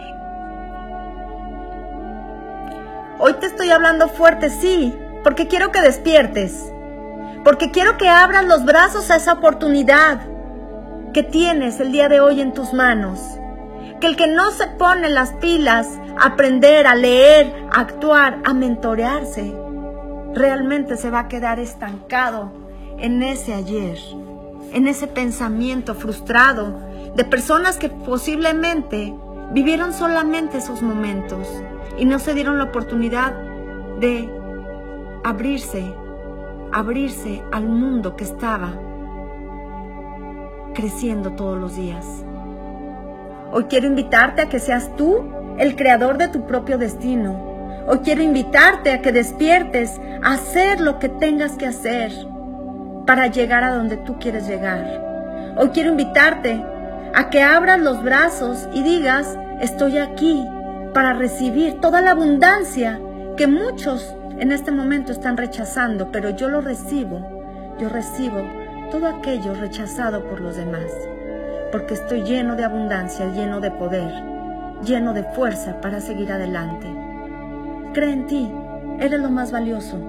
Hoy 3.19 3.33
te 3.33 3.45
estoy 3.47 3.69
hablando 3.69 4.07
fuerte, 4.07 4.49
sí, 4.49 4.97
porque 5.23 5.47
quiero 5.47 5.71
que 5.71 5.81
despiertes, 5.81 6.71
porque 7.43 7.71
quiero 7.71 7.97
que 7.97 8.09
abras 8.09 8.45
los 8.45 8.65
brazos 8.65 9.11
a 9.11 9.15
esa 9.15 9.33
oportunidad 9.33 10.21
que 11.13 11.23
tienes 11.23 11.79
el 11.79 11.91
día 11.91 12.09
de 12.09 12.19
hoy 12.19 12.41
en 12.41 12.53
tus 12.53 12.73
manos 12.73 13.19
que 14.01 14.07
el 14.07 14.17
que 14.17 14.27
no 14.27 14.51
se 14.51 14.67
pone 14.67 15.09
las 15.09 15.31
pilas 15.33 15.87
a 16.19 16.29
aprender, 16.29 16.87
a 16.87 16.95
leer, 16.95 17.53
a 17.71 17.81
actuar, 17.81 18.39
a 18.43 18.53
mentorearse, 18.53 19.55
realmente 20.33 20.97
se 20.97 21.11
va 21.11 21.19
a 21.21 21.27
quedar 21.27 21.59
estancado 21.59 22.51
en 22.97 23.21
ese 23.21 23.53
ayer, 23.53 23.97
en 24.71 24.87
ese 24.87 25.07
pensamiento 25.07 25.95
frustrado 25.95 26.79
de 27.15 27.23
personas 27.25 27.77
que 27.77 27.89
posiblemente 27.89 29.13
vivieron 29.51 29.93
solamente 29.93 30.57
esos 30.57 30.81
momentos 30.81 31.47
y 31.97 32.05
no 32.05 32.19
se 32.19 32.33
dieron 32.33 32.57
la 32.57 32.65
oportunidad 32.65 33.33
de 33.99 34.29
abrirse, 35.23 35.83
abrirse 36.71 37.43
al 37.51 37.67
mundo 37.67 38.15
que 38.15 38.23
estaba 38.23 38.73
creciendo 40.73 41.33
todos 41.33 41.59
los 41.59 41.75
días. 41.75 42.05
Hoy 43.51 43.65
quiero 43.65 43.87
invitarte 43.87 44.41
a 44.41 44.49
que 44.49 44.59
seas 44.59 44.95
tú 44.95 45.25
el 45.57 45.75
creador 45.75 46.17
de 46.17 46.29
tu 46.29 46.47
propio 46.47 46.77
destino. 46.77 47.51
Hoy 47.87 47.99
quiero 47.99 48.23
invitarte 48.23 48.91
a 48.91 49.01
que 49.01 49.11
despiertes 49.11 49.99
a 50.23 50.33
hacer 50.33 50.79
lo 50.79 50.97
que 50.99 51.09
tengas 51.09 51.53
que 51.53 51.65
hacer 51.65 52.30
para 53.11 53.27
llegar 53.27 53.65
a 53.65 53.75
donde 53.75 53.97
tú 53.97 54.17
quieres 54.19 54.47
llegar. 54.47 55.53
Hoy 55.57 55.71
quiero 55.73 55.89
invitarte 55.89 56.63
a 57.13 57.29
que 57.29 57.43
abras 57.43 57.77
los 57.77 58.01
brazos 58.01 58.69
y 58.73 58.83
digas, 58.83 59.37
estoy 59.59 59.97
aquí 59.97 60.47
para 60.93 61.11
recibir 61.11 61.81
toda 61.81 61.99
la 61.99 62.11
abundancia 62.11 63.01
que 63.35 63.47
muchos 63.47 64.15
en 64.39 64.53
este 64.53 64.71
momento 64.71 65.11
están 65.11 65.35
rechazando, 65.35 66.09
pero 66.09 66.29
yo 66.29 66.47
lo 66.47 66.61
recibo. 66.61 67.75
Yo 67.81 67.89
recibo 67.89 68.43
todo 68.91 69.09
aquello 69.09 69.55
rechazado 69.55 70.23
por 70.29 70.39
los 70.39 70.55
demás 70.55 70.89
porque 71.69 71.95
estoy 71.95 72.23
lleno 72.23 72.55
de 72.55 72.63
abundancia, 72.63 73.27
lleno 73.33 73.59
de 73.59 73.71
poder, 73.71 74.09
lleno 74.85 75.13
de 75.13 75.23
fuerza 75.23 75.81
para 75.81 75.99
seguir 75.99 76.31
adelante. 76.31 76.87
Cree 77.93 78.13
en 78.13 78.27
ti, 78.27 78.49
eres 79.01 79.19
lo 79.19 79.29
más 79.29 79.51
valioso. 79.51 79.99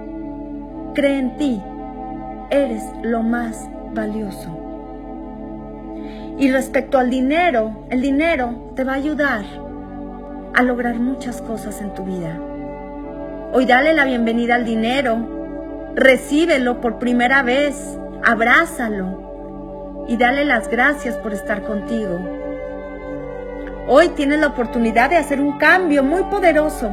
Cree 0.94 1.18
en 1.18 1.36
ti, 1.36 1.60
eres 2.52 2.84
lo 3.02 3.22
más 3.22 3.68
valioso. 3.94 4.50
Y 6.38 6.52
respecto 6.52 6.98
al 6.98 7.08
dinero, 7.08 7.86
el 7.88 8.02
dinero 8.02 8.72
te 8.76 8.84
va 8.84 8.92
a 8.92 8.96
ayudar 8.96 9.44
a 10.54 10.62
lograr 10.62 10.96
muchas 10.96 11.40
cosas 11.40 11.80
en 11.80 11.94
tu 11.94 12.04
vida. 12.04 12.38
Hoy 13.54 13.64
dale 13.64 13.94
la 13.94 14.04
bienvenida 14.04 14.56
al 14.56 14.66
dinero, 14.66 15.92
recíbelo 15.94 16.80
por 16.80 16.98
primera 16.98 17.42
vez, 17.42 17.98
abrázalo, 18.22 20.04
y 20.08 20.16
dale 20.18 20.44
las 20.44 20.68
gracias 20.68 21.16
por 21.16 21.32
estar 21.32 21.62
contigo. 21.62 22.18
Hoy 23.88 24.10
tienes 24.10 24.40
la 24.40 24.48
oportunidad 24.48 25.08
de 25.08 25.16
hacer 25.16 25.40
un 25.40 25.58
cambio 25.58 26.02
muy 26.02 26.22
poderoso, 26.24 26.88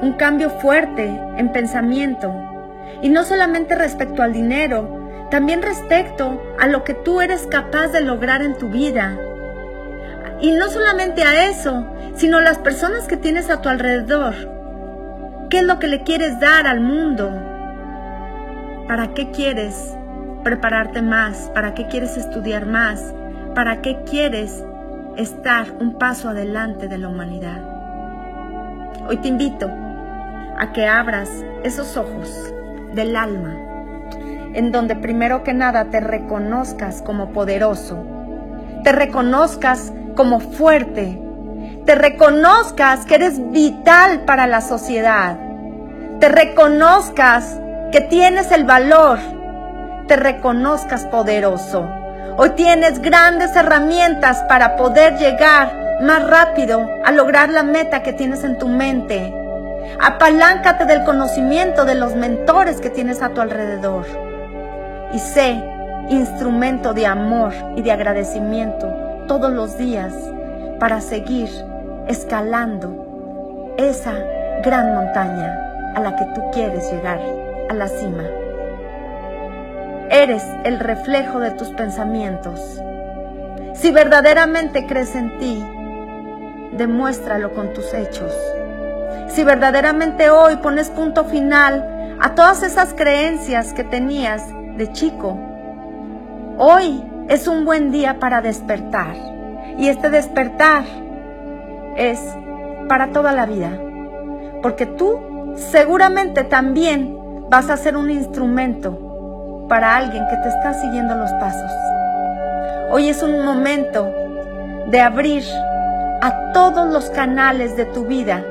un 0.00 0.14
cambio 0.16 0.48
fuerte 0.48 1.04
en 1.36 1.52
pensamiento, 1.52 2.49
y 3.02 3.08
no 3.08 3.24
solamente 3.24 3.74
respecto 3.74 4.22
al 4.22 4.32
dinero, 4.32 5.00
también 5.30 5.62
respecto 5.62 6.42
a 6.58 6.66
lo 6.66 6.84
que 6.84 6.94
tú 6.94 7.20
eres 7.20 7.46
capaz 7.46 7.88
de 7.88 8.00
lograr 8.00 8.42
en 8.42 8.58
tu 8.58 8.68
vida. 8.68 9.16
Y 10.40 10.52
no 10.52 10.68
solamente 10.68 11.22
a 11.22 11.48
eso, 11.48 11.86
sino 12.14 12.40
las 12.40 12.58
personas 12.58 13.06
que 13.06 13.16
tienes 13.16 13.48
a 13.48 13.62
tu 13.62 13.68
alrededor. 13.68 14.34
¿Qué 15.48 15.58
es 15.58 15.64
lo 15.64 15.78
que 15.78 15.88
le 15.88 16.02
quieres 16.02 16.40
dar 16.40 16.66
al 16.66 16.80
mundo? 16.80 17.30
¿Para 18.88 19.14
qué 19.14 19.30
quieres 19.30 19.96
prepararte 20.42 21.00
más? 21.00 21.50
¿Para 21.54 21.74
qué 21.74 21.86
quieres 21.86 22.16
estudiar 22.16 22.66
más? 22.66 23.14
¿Para 23.54 23.82
qué 23.82 24.02
quieres 24.04 24.64
estar 25.16 25.66
un 25.80 25.98
paso 25.98 26.28
adelante 26.28 26.88
de 26.88 26.98
la 26.98 27.08
humanidad? 27.08 27.62
Hoy 29.08 29.16
te 29.18 29.28
invito 29.28 29.70
a 30.58 30.72
que 30.72 30.86
abras 30.86 31.30
esos 31.62 31.96
ojos 31.96 32.52
del 32.94 33.16
alma, 33.16 33.56
en 34.54 34.72
donde 34.72 34.96
primero 34.96 35.42
que 35.42 35.54
nada 35.54 35.86
te 35.86 36.00
reconozcas 36.00 37.02
como 37.02 37.32
poderoso, 37.32 38.04
te 38.84 38.92
reconozcas 38.92 39.92
como 40.16 40.40
fuerte, 40.40 41.20
te 41.86 41.94
reconozcas 41.94 43.06
que 43.06 43.16
eres 43.16 43.50
vital 43.50 44.20
para 44.26 44.46
la 44.46 44.60
sociedad, 44.60 45.38
te 46.18 46.28
reconozcas 46.28 47.60
que 47.92 48.00
tienes 48.00 48.52
el 48.52 48.64
valor 48.64 49.18
te 50.10 50.16
reconozcas 50.16 51.04
poderoso. 51.04 51.88
Hoy 52.36 52.50
tienes 52.56 53.00
grandes 53.00 53.54
herramientas 53.54 54.42
para 54.48 54.74
poder 54.74 55.16
llegar 55.18 56.00
más 56.02 56.28
rápido 56.28 56.84
a 57.04 57.12
lograr 57.12 57.50
la 57.50 57.62
meta 57.62 58.02
que 58.02 58.12
tienes 58.12 58.42
en 58.42 58.58
tu 58.58 58.66
mente. 58.66 59.32
Apaláncate 59.98 60.84
del 60.84 61.04
conocimiento 61.04 61.84
de 61.84 61.94
los 61.94 62.14
mentores 62.14 62.80
que 62.80 62.90
tienes 62.90 63.22
a 63.22 63.30
tu 63.30 63.40
alrededor. 63.40 64.06
Y 65.12 65.18
sé 65.18 65.62
instrumento 66.08 66.92
de 66.92 67.06
amor 67.06 67.52
y 67.76 67.82
de 67.82 67.92
agradecimiento 67.92 68.88
todos 69.26 69.52
los 69.52 69.78
días 69.78 70.12
para 70.78 71.00
seguir 71.00 71.48
escalando 72.08 73.74
esa 73.76 74.14
gran 74.62 74.94
montaña 74.94 75.92
a 75.94 76.00
la 76.00 76.16
que 76.16 76.24
tú 76.34 76.50
quieres 76.52 76.90
llegar, 76.90 77.20
a 77.68 77.74
la 77.74 77.88
cima. 77.88 78.24
Eres 80.10 80.44
el 80.64 80.80
reflejo 80.80 81.38
de 81.38 81.52
tus 81.52 81.68
pensamientos. 81.68 82.80
Si 83.74 83.92
verdaderamente 83.92 84.86
crees 84.86 85.14
en 85.14 85.38
ti, 85.38 85.64
demuéstralo 86.72 87.54
con 87.54 87.72
tus 87.72 87.94
hechos. 87.94 88.32
Si 89.28 89.44
verdaderamente 89.44 90.30
hoy 90.30 90.56
pones 90.56 90.90
punto 90.90 91.24
final 91.24 92.16
a 92.20 92.34
todas 92.34 92.62
esas 92.62 92.94
creencias 92.94 93.72
que 93.72 93.84
tenías 93.84 94.42
de 94.76 94.90
chico, 94.92 95.38
hoy 96.58 97.02
es 97.28 97.46
un 97.46 97.64
buen 97.64 97.90
día 97.92 98.18
para 98.18 98.40
despertar. 98.40 99.14
Y 99.78 99.88
este 99.88 100.10
despertar 100.10 100.84
es 101.96 102.20
para 102.88 103.12
toda 103.12 103.32
la 103.32 103.46
vida. 103.46 103.70
Porque 104.62 104.84
tú 104.84 105.54
seguramente 105.54 106.44
también 106.44 107.16
vas 107.48 107.70
a 107.70 107.76
ser 107.76 107.96
un 107.96 108.10
instrumento 108.10 109.66
para 109.68 109.96
alguien 109.96 110.24
que 110.28 110.36
te 110.36 110.48
está 110.48 110.74
siguiendo 110.74 111.14
los 111.14 111.30
pasos. 111.34 111.70
Hoy 112.90 113.08
es 113.08 113.22
un 113.22 113.44
momento 113.44 114.12
de 114.88 115.00
abrir 115.00 115.44
a 116.20 116.50
todos 116.52 116.92
los 116.92 117.10
canales 117.10 117.76
de 117.76 117.84
tu 117.86 118.04
vida 118.04 118.44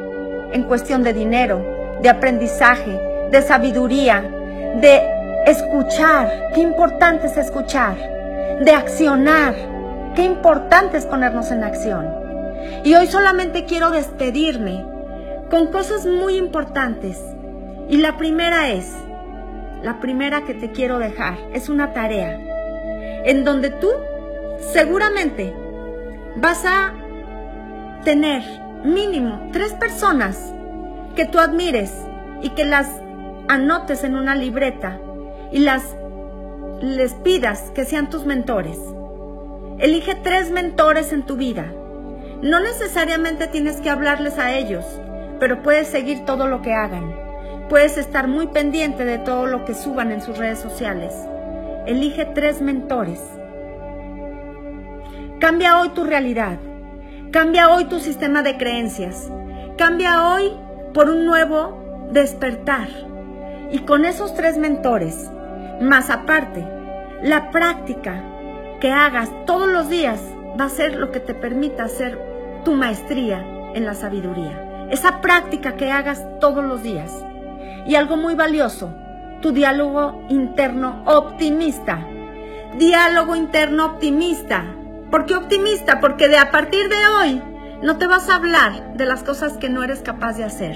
en 0.52 0.64
cuestión 0.64 1.04
de 1.04 1.14
dinero, 1.14 1.64
de 2.02 2.10
aprendizaje, 2.10 3.00
de 3.32 3.42
sabiduría, 3.42 4.22
de 4.82 5.02
escuchar. 5.46 6.52
Qué 6.54 6.62
importante 6.62 7.28
es 7.28 7.38
escuchar. 7.38 7.96
De 8.64 8.72
accionar. 8.72 9.56
Qué 10.16 10.24
importante 10.24 10.98
es 10.98 11.06
ponernos 11.06 11.52
en 11.52 11.64
acción. 11.64 12.08
Y 12.84 12.94
hoy 12.96 13.08
solamente 13.08 13.66
quiero 13.66 13.92
despedirme 13.92 14.86
con 15.50 15.68
cosas 15.68 16.06
muy 16.06 16.36
importantes. 16.36 17.22
Y 17.90 17.98
la 17.98 18.18
primera 18.18 18.70
es, 18.70 18.94
la 19.84 20.00
primera 20.00 20.46
que 20.46 20.54
te 20.54 20.72
quiero 20.72 21.00
dejar, 21.00 21.38
es 21.54 21.70
una 21.70 21.94
tarea 21.94 22.40
en 23.26 23.44
donde 23.44 23.70
tú 23.70 23.90
seguramente 24.74 25.54
vas 26.36 26.66
a 26.66 26.94
tener 28.04 28.44
mínimo 28.84 29.50
tres 29.52 29.74
personas 29.74 30.54
que 31.16 31.26
tú 31.26 31.40
admires 31.40 31.94
y 32.42 32.50
que 32.52 32.66
las 32.66 32.88
anotes 33.48 34.04
en 34.04 34.16
una 34.16 34.36
libreta 34.36 35.00
y 35.52 35.60
las 35.60 35.96
les 36.82 37.14
pidas 37.14 37.72
que 37.72 37.86
sean 37.86 38.10
tus 38.10 38.26
mentores. 38.26 38.80
Elige 39.80 40.16
tres 40.16 40.52
mentores 40.52 41.12
en 41.14 41.24
tu 41.24 41.36
vida. 41.36 41.74
No 42.42 42.60
necesariamente 42.60 43.48
tienes 43.48 43.82
que 43.82 43.90
hablarles 43.90 44.38
a 44.38 44.54
ellos, 44.54 44.86
pero 45.40 45.62
puedes 45.62 45.88
seguir 45.88 46.26
todo 46.26 46.48
lo 46.48 46.62
que 46.62 46.74
hagan. 46.74 47.14
Puedes 47.70 47.98
estar 47.98 48.28
muy 48.28 48.48
pendiente 48.48 49.04
de 49.04 49.18
todo 49.18 49.46
lo 49.46 49.66
que 49.66 49.74
suban 49.74 50.12
en 50.12 50.22
sus 50.22 50.38
redes 50.38 50.60
sociales. 50.60 51.14
Elige 51.86 52.26
tres 52.26 52.62
mentores. 52.62 53.20
Cambia 55.40 55.80
hoy 55.80 55.90
tu 55.90 56.04
realidad. 56.04 56.60
Cambia 57.32 57.70
hoy 57.70 57.86
tu 57.86 58.00
sistema 58.00 58.42
de 58.42 58.58
creencias. 58.58 59.30
Cambia 59.78 60.34
hoy 60.34 60.52
por 60.96 61.12
un 61.12 61.28
nuevo 61.28 62.10
despertar. 62.12 62.88
Y 63.72 63.80
con 63.80 64.04
esos 64.04 64.34
tres 64.34 64.58
mentores, 64.58 65.30
más 65.80 66.10
aparte, 66.10 66.66
la 67.22 67.52
práctica 67.52 68.24
que 68.82 68.92
hagas 68.92 69.30
todos 69.46 69.70
los 69.70 69.90
días 69.90 70.20
va 70.60 70.66
a 70.66 70.70
ser 70.70 70.96
lo 70.96 71.12
que 71.12 71.20
te 71.20 71.36
permita 71.36 71.84
hacer 71.84 72.20
tu 72.66 72.74
maestría 72.74 73.46
en 73.76 73.86
la 73.86 73.94
sabiduría. 73.94 74.88
Esa 74.90 75.22
práctica 75.22 75.76
que 75.76 75.92
hagas 75.92 76.26
todos 76.40 76.64
los 76.64 76.82
días. 76.82 77.14
Y 77.86 77.94
algo 77.94 78.18
muy 78.18 78.34
valioso, 78.34 78.92
tu 79.40 79.52
diálogo 79.52 80.26
interno 80.30 81.04
optimista. 81.06 82.08
Diálogo 82.80 83.36
interno 83.36 83.86
optimista. 83.86 84.79
¿Por 85.12 85.26
qué 85.26 85.36
optimista? 85.36 86.00
Porque 86.00 86.28
de 86.28 86.38
a 86.38 86.52
partir 86.52 86.88
de 86.88 87.08
hoy 87.08 87.42
no 87.82 87.98
te 87.98 88.06
vas 88.06 88.30
a 88.30 88.36
hablar 88.36 88.94
de 88.94 89.06
las 89.06 89.24
cosas 89.24 89.58
que 89.58 89.70
no 89.70 89.84
eres 89.84 90.02
capaz 90.02 90.38
de 90.38 90.44
hacer. 90.44 90.76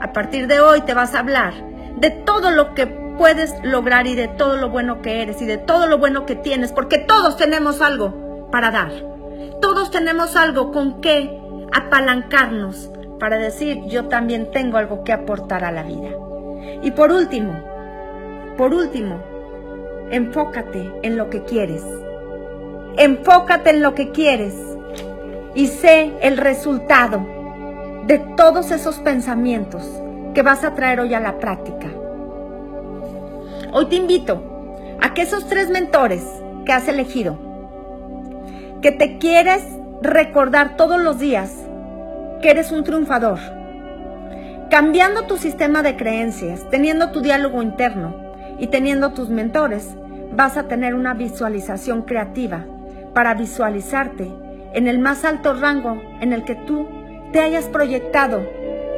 A 0.00 0.12
partir 0.14 0.46
de 0.46 0.60
hoy 0.60 0.80
te 0.80 0.94
vas 0.94 1.14
a 1.14 1.18
hablar 1.18 1.52
de 1.96 2.10
todo 2.10 2.50
lo 2.50 2.74
que 2.74 2.86
puedes 2.86 3.52
lograr 3.64 4.06
y 4.06 4.14
de 4.14 4.28
todo 4.28 4.56
lo 4.56 4.70
bueno 4.70 5.02
que 5.02 5.20
eres 5.20 5.42
y 5.42 5.46
de 5.46 5.58
todo 5.58 5.86
lo 5.86 5.98
bueno 5.98 6.24
que 6.24 6.34
tienes, 6.34 6.72
porque 6.72 6.96
todos 6.96 7.36
tenemos 7.36 7.82
algo 7.82 8.48
para 8.50 8.70
dar. 8.70 8.92
Todos 9.60 9.90
tenemos 9.90 10.36
algo 10.36 10.72
con 10.72 11.02
que 11.02 11.38
apalancarnos 11.72 12.90
para 13.20 13.36
decir 13.36 13.82
yo 13.88 14.06
también 14.06 14.50
tengo 14.50 14.78
algo 14.78 15.04
que 15.04 15.12
aportar 15.12 15.64
a 15.64 15.72
la 15.72 15.82
vida. 15.82 16.10
Y 16.82 16.92
por 16.92 17.12
último, 17.12 17.52
por 18.56 18.72
último, 18.72 19.20
enfócate 20.10 20.90
en 21.02 21.18
lo 21.18 21.28
que 21.28 21.42
quieres. 21.42 21.84
Enfócate 23.00 23.70
en 23.70 23.80
lo 23.80 23.94
que 23.94 24.10
quieres 24.10 24.56
y 25.54 25.68
sé 25.68 26.10
el 26.20 26.36
resultado 26.36 27.24
de 28.08 28.18
todos 28.36 28.72
esos 28.72 28.98
pensamientos 28.98 29.88
que 30.34 30.42
vas 30.42 30.64
a 30.64 30.74
traer 30.74 30.98
hoy 30.98 31.14
a 31.14 31.20
la 31.20 31.38
práctica. 31.38 31.86
Hoy 33.72 33.86
te 33.86 33.94
invito 33.94 34.42
a 35.00 35.14
que 35.14 35.22
esos 35.22 35.46
tres 35.46 35.70
mentores 35.70 36.24
que 36.66 36.72
has 36.72 36.88
elegido, 36.88 37.38
que 38.82 38.90
te 38.90 39.18
quieres 39.18 39.62
recordar 40.02 40.76
todos 40.76 41.00
los 41.00 41.20
días 41.20 41.54
que 42.42 42.50
eres 42.50 42.72
un 42.72 42.82
triunfador, 42.82 43.38
cambiando 44.70 45.22
tu 45.26 45.36
sistema 45.36 45.84
de 45.84 45.96
creencias, 45.96 46.68
teniendo 46.68 47.12
tu 47.12 47.20
diálogo 47.20 47.62
interno 47.62 48.16
y 48.58 48.66
teniendo 48.66 49.12
tus 49.12 49.28
mentores, 49.28 49.94
vas 50.32 50.56
a 50.56 50.64
tener 50.64 50.96
una 50.96 51.14
visualización 51.14 52.02
creativa 52.02 52.66
para 53.14 53.34
visualizarte 53.34 54.30
en 54.74 54.86
el 54.86 54.98
más 54.98 55.24
alto 55.24 55.54
rango 55.54 56.00
en 56.20 56.32
el 56.32 56.44
que 56.44 56.54
tú 56.54 56.86
te 57.32 57.40
hayas 57.40 57.66
proyectado 57.66 58.40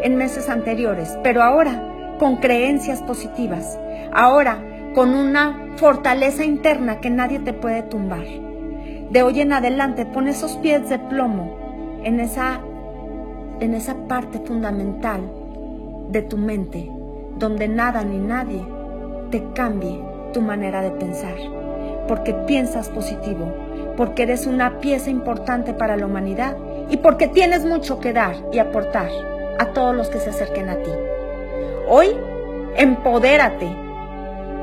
en 0.03 0.17
meses 0.17 0.49
anteriores, 0.49 1.19
pero 1.23 1.43
ahora 1.43 2.17
con 2.19 2.37
creencias 2.37 3.03
positivas, 3.03 3.79
ahora 4.13 4.63
con 4.95 5.15
una 5.15 5.75
fortaleza 5.77 6.45
interna 6.45 7.01
que 7.01 7.11
nadie 7.11 7.39
te 7.39 7.53
puede 7.53 7.83
tumbar. 7.83 8.27
De 9.11 9.23
hoy 9.23 9.41
en 9.41 9.53
adelante 9.53 10.07
pon 10.07 10.29
esos 10.29 10.57
pies 10.59 10.89
de 10.89 10.99
plomo 10.99 12.01
en 12.05 12.21
esa, 12.21 12.61
en 13.61 13.75
esa 13.75 13.95
parte 14.07 14.39
fundamental 14.41 15.21
de 16.11 16.23
tu 16.23 16.37
mente, 16.37 16.91
donde 17.39 17.69
nada 17.69 18.05
ni 18.05 18.19
nadie 18.19 18.65
te 19.31 19.43
cambie 19.55 20.01
tu 20.33 20.41
manera 20.41 20.83
de 20.83 20.91
pensar, 20.93 21.37
porque 22.07 22.35
piensas 22.35 22.89
positivo, 22.89 23.53
porque 24.01 24.23
eres 24.23 24.47
una 24.47 24.81
pieza 24.81 25.11
importante 25.11 25.75
para 25.75 25.95
la 25.95 26.07
humanidad 26.07 26.57
y 26.89 26.97
porque 26.97 27.29
tienes 27.29 27.67
mucho 27.67 28.01
que 28.01 28.15
dar 28.15 28.35
y 28.51 28.59
aportar 28.59 29.11
a 29.59 29.67
todos 29.75 29.95
los 29.95 30.09
que 30.09 30.19
se 30.21 30.31
acerquen 30.31 30.71
a 30.71 30.77
ti. 30.77 30.91
Hoy, 31.87 32.17
empodérate 32.77 33.69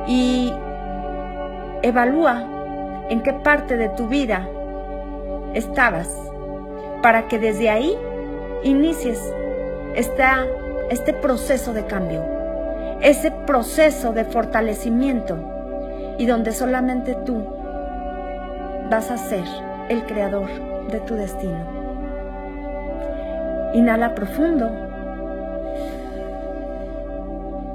y 0.08 0.52
evalúa 1.82 3.06
en 3.10 3.22
qué 3.22 3.32
parte 3.32 3.76
de 3.76 3.90
tu 3.90 4.08
vida 4.08 4.48
estabas 5.54 6.12
para 7.00 7.28
que 7.28 7.38
desde 7.38 7.70
ahí 7.70 7.96
inicies 8.64 9.22
esta, 9.94 10.46
este 10.90 11.12
proceso 11.12 11.72
de 11.72 11.86
cambio, 11.86 12.24
ese 13.02 13.30
proceso 13.30 14.12
de 14.12 14.24
fortalecimiento 14.24 15.38
y 16.18 16.26
donde 16.26 16.50
solamente 16.50 17.14
tú 17.24 17.57
vas 18.90 19.10
a 19.10 19.18
ser 19.18 19.44
el 19.88 20.04
creador 20.06 20.48
de 20.88 21.00
tu 21.00 21.14
destino. 21.14 21.78
Inhala 23.74 24.14
profundo 24.14 24.70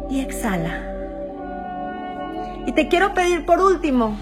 y 0.10 0.22
exhala. 0.22 0.90
Y 2.66 2.72
te 2.72 2.88
quiero 2.88 3.14
pedir 3.14 3.46
por 3.46 3.60
último 3.60 4.18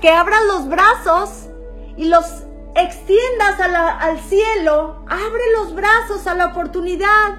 que 0.00 0.10
abras 0.10 0.40
los 0.46 0.68
brazos 0.68 1.48
y 1.96 2.08
los 2.08 2.44
extiendas 2.74 3.60
al 3.60 4.18
cielo. 4.20 5.04
Abre 5.08 5.42
los 5.58 5.74
brazos 5.74 6.26
a 6.26 6.34
la 6.34 6.46
oportunidad 6.46 7.36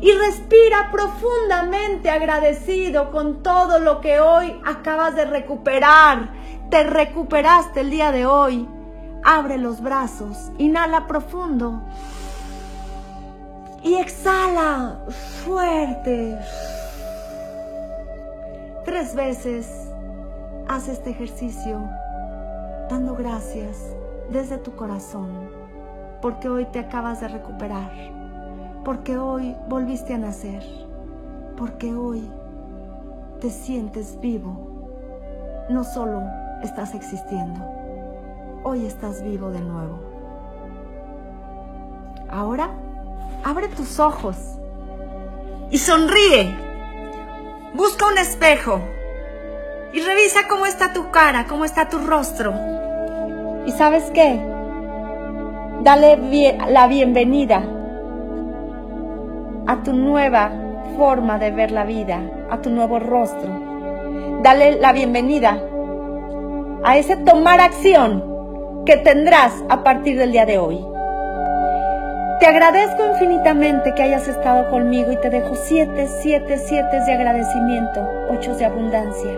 y 0.00 0.12
respira 0.12 0.90
profundamente 0.90 2.10
agradecido 2.10 3.10
con 3.10 3.42
todo 3.42 3.78
lo 3.78 4.00
que 4.00 4.18
hoy 4.18 4.58
acabas 4.64 5.14
de 5.14 5.26
recuperar 5.26 6.30
te 6.70 6.84
recuperaste 6.84 7.80
el 7.80 7.90
día 7.90 8.12
de 8.12 8.26
hoy. 8.26 8.68
Abre 9.22 9.58
los 9.58 9.82
brazos, 9.82 10.50
inhala 10.56 11.06
profundo 11.06 11.82
y 13.82 13.96
exhala 13.96 15.00
fuerte. 15.44 16.38
Tres 18.84 19.14
veces 19.14 19.90
haz 20.68 20.88
este 20.88 21.10
ejercicio 21.10 21.82
dando 22.88 23.14
gracias 23.14 23.76
desde 24.30 24.56
tu 24.56 24.74
corazón, 24.74 25.50
porque 26.22 26.48
hoy 26.48 26.64
te 26.66 26.78
acabas 26.78 27.20
de 27.20 27.28
recuperar, 27.28 27.92
porque 28.84 29.18
hoy 29.18 29.54
volviste 29.68 30.14
a 30.14 30.18
nacer, 30.18 30.64
porque 31.58 31.92
hoy 31.92 32.30
te 33.40 33.50
sientes 33.50 34.18
vivo, 34.20 34.88
no 35.68 35.84
solo 35.84 36.39
estás 36.62 36.94
existiendo. 36.94 37.60
Hoy 38.62 38.86
estás 38.86 39.22
vivo 39.22 39.50
de 39.50 39.60
nuevo. 39.60 39.98
Ahora, 42.30 42.70
abre 43.44 43.68
tus 43.68 43.98
ojos 43.98 44.36
y 45.70 45.78
sonríe. 45.78 46.56
Busca 47.74 48.06
un 48.06 48.18
espejo 48.18 48.80
y 49.92 50.00
revisa 50.00 50.46
cómo 50.48 50.66
está 50.66 50.92
tu 50.92 51.10
cara, 51.10 51.46
cómo 51.46 51.64
está 51.64 51.88
tu 51.88 51.98
rostro. 51.98 52.52
¿Y 53.66 53.72
sabes 53.72 54.10
qué? 54.12 54.40
Dale 55.82 56.18
la 56.68 56.86
bienvenida 56.86 57.64
a 59.66 59.82
tu 59.82 59.92
nueva 59.92 60.50
forma 60.96 61.38
de 61.38 61.50
ver 61.50 61.70
la 61.70 61.84
vida, 61.84 62.20
a 62.50 62.60
tu 62.60 62.70
nuevo 62.70 62.98
rostro. 62.98 64.40
Dale 64.42 64.78
la 64.78 64.92
bienvenida 64.92 65.69
a 66.84 66.96
ese 66.96 67.16
tomar 67.16 67.60
acción 67.60 68.84
que 68.86 68.96
tendrás 68.96 69.52
a 69.68 69.82
partir 69.82 70.16
del 70.18 70.32
día 70.32 70.46
de 70.46 70.58
hoy. 70.58 70.84
Te 72.40 72.46
agradezco 72.46 73.04
infinitamente 73.06 73.92
que 73.94 74.02
hayas 74.02 74.26
estado 74.26 74.70
conmigo 74.70 75.12
y 75.12 75.16
te 75.16 75.28
dejo 75.28 75.54
siete, 75.54 76.08
siete, 76.22 76.56
siete 76.56 77.00
de 77.00 77.12
agradecimiento, 77.12 78.00
ocho 78.30 78.54
de 78.54 78.64
abundancia, 78.64 79.32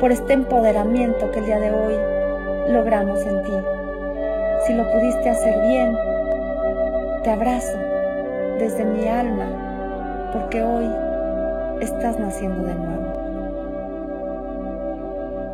por 0.00 0.10
este 0.10 0.32
empoderamiento 0.32 1.30
que 1.30 1.40
el 1.40 1.46
día 1.46 1.60
de 1.60 1.70
hoy 1.70 1.94
logramos 2.72 3.20
en 3.26 3.42
ti. 3.42 3.52
Si 4.66 4.72
lo 4.72 4.90
pudiste 4.90 5.28
hacer 5.28 5.60
bien, 5.68 5.98
te 7.22 7.30
abrazo 7.30 7.76
desde 8.58 8.86
mi 8.86 9.06
alma, 9.06 10.30
porque 10.32 10.62
hoy 10.62 10.90
estás 11.82 12.18
naciendo 12.18 12.62
de 12.62 12.74
nuevo. 12.74 13.03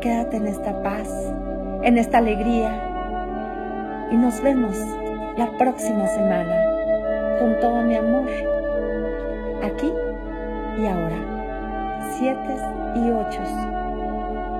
Quédate 0.01 0.37
en 0.37 0.47
esta 0.47 0.81
paz, 0.81 1.07
en 1.83 1.99
esta 1.99 2.17
alegría 2.17 2.71
y 4.09 4.17
nos 4.17 4.41
vemos 4.41 4.75
la 5.37 5.47
próxima 5.59 6.07
semana 6.07 6.55
con 7.37 7.59
todo 7.59 7.83
mi 7.83 7.95
amor, 7.95 8.27
aquí 9.61 9.93
y 10.79 10.87
ahora. 10.87 12.01
Siete 12.17 12.55
y 12.95 13.11
ocho 13.11 13.41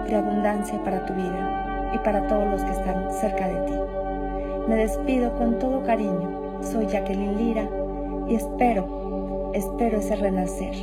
de 0.07 0.15
abundancia 0.15 0.79
para 0.83 1.07
tu 1.07 1.13
vida 1.15 1.91
y 1.91 1.97
para 1.97 2.27
todos 2.27 2.45
los 2.45 2.63
que 2.63 2.71
están 2.73 3.11
cerca 3.11 3.47
de 3.47 3.61
ti. 3.65 3.73
Me 4.67 4.75
despido 4.75 5.33
con 5.37 5.57
todo 5.57 5.81
cariño. 5.81 6.61
Soy 6.61 6.85
Jacqueline 6.85 7.37
Lira 7.37 7.67
y 8.27 8.35
espero, 8.35 9.49
espero 9.55 9.97
ese 9.97 10.17
renacer. 10.17 10.75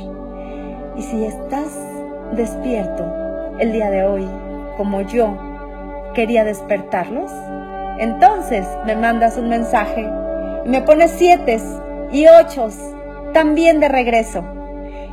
Y 0.97 1.01
si 1.01 1.23
estás 1.23 1.79
despierto 2.35 3.05
el 3.59 3.71
día 3.71 3.89
de 3.89 4.03
hoy, 4.03 4.27
como 4.79 5.01
yo 5.01 5.35
quería 6.13 6.45
despertarlos, 6.45 7.29
entonces 7.99 8.65
me 8.85 8.95
mandas 8.95 9.37
un 9.37 9.49
mensaje 9.49 10.09
y 10.63 10.69
me 10.69 10.81
pones 10.81 11.11
siete 11.17 11.59
y 12.13 12.25
ocho 12.27 12.69
también 13.33 13.81
de 13.81 13.89
regreso. 13.89 14.41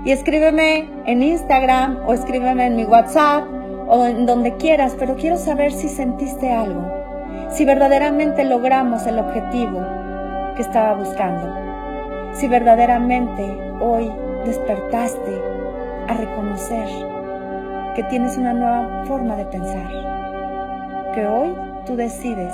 Y 0.05 0.13
escríbeme 0.13 0.89
en 1.07 1.21
Instagram 1.21 1.99
o 2.07 2.15
escríbeme 2.15 2.67
en 2.67 2.77
mi 2.77 2.85
WhatsApp 2.85 3.43
o 3.89 4.07
en 4.07 4.25
donde 4.25 4.55
quieras, 4.55 4.95
pero 4.97 5.17
quiero 5.17 5.37
saber 5.37 5.73
si 5.73 5.89
sentiste 5.89 6.53
algo, 6.53 6.89
si 7.51 7.65
verdaderamente 7.65 8.45
logramos 8.45 9.05
el 9.09 9.19
objetivo 9.19 9.81
que 10.55 10.63
estaba 10.63 10.95
buscando, 10.95 11.53
si 12.35 12.47
verdaderamente 12.47 13.43
hoy 13.81 14.13
despertaste 14.45 15.43
a 16.07 16.15
reconocer 16.15 17.16
que 17.97 18.03
tienes 18.05 18.37
una 18.37 18.53
nueva 18.53 19.05
forma 19.07 19.37
de 19.37 19.47
pensar, 19.47 19.89
que 21.15 21.27
hoy 21.27 21.55
tú 21.87 21.97
decides 21.97 22.53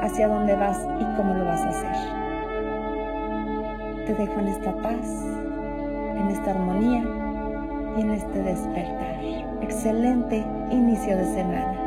hacia 0.00 0.26
dónde 0.26 0.56
vas 0.56 0.78
y 0.98 1.04
cómo 1.16 1.34
lo 1.34 1.44
vas 1.44 1.60
a 1.60 1.68
hacer. 1.68 1.96
Te 4.06 4.14
dejo 4.14 4.40
en 4.40 4.48
esta 4.48 4.72
paz, 4.76 5.06
en 6.16 6.28
esta 6.30 6.52
armonía 6.52 7.04
y 7.98 8.00
en 8.00 8.10
este 8.12 8.42
despertar. 8.42 9.22
Excelente 9.60 10.42
inicio 10.70 11.14
de 11.14 11.26
semana. 11.26 11.83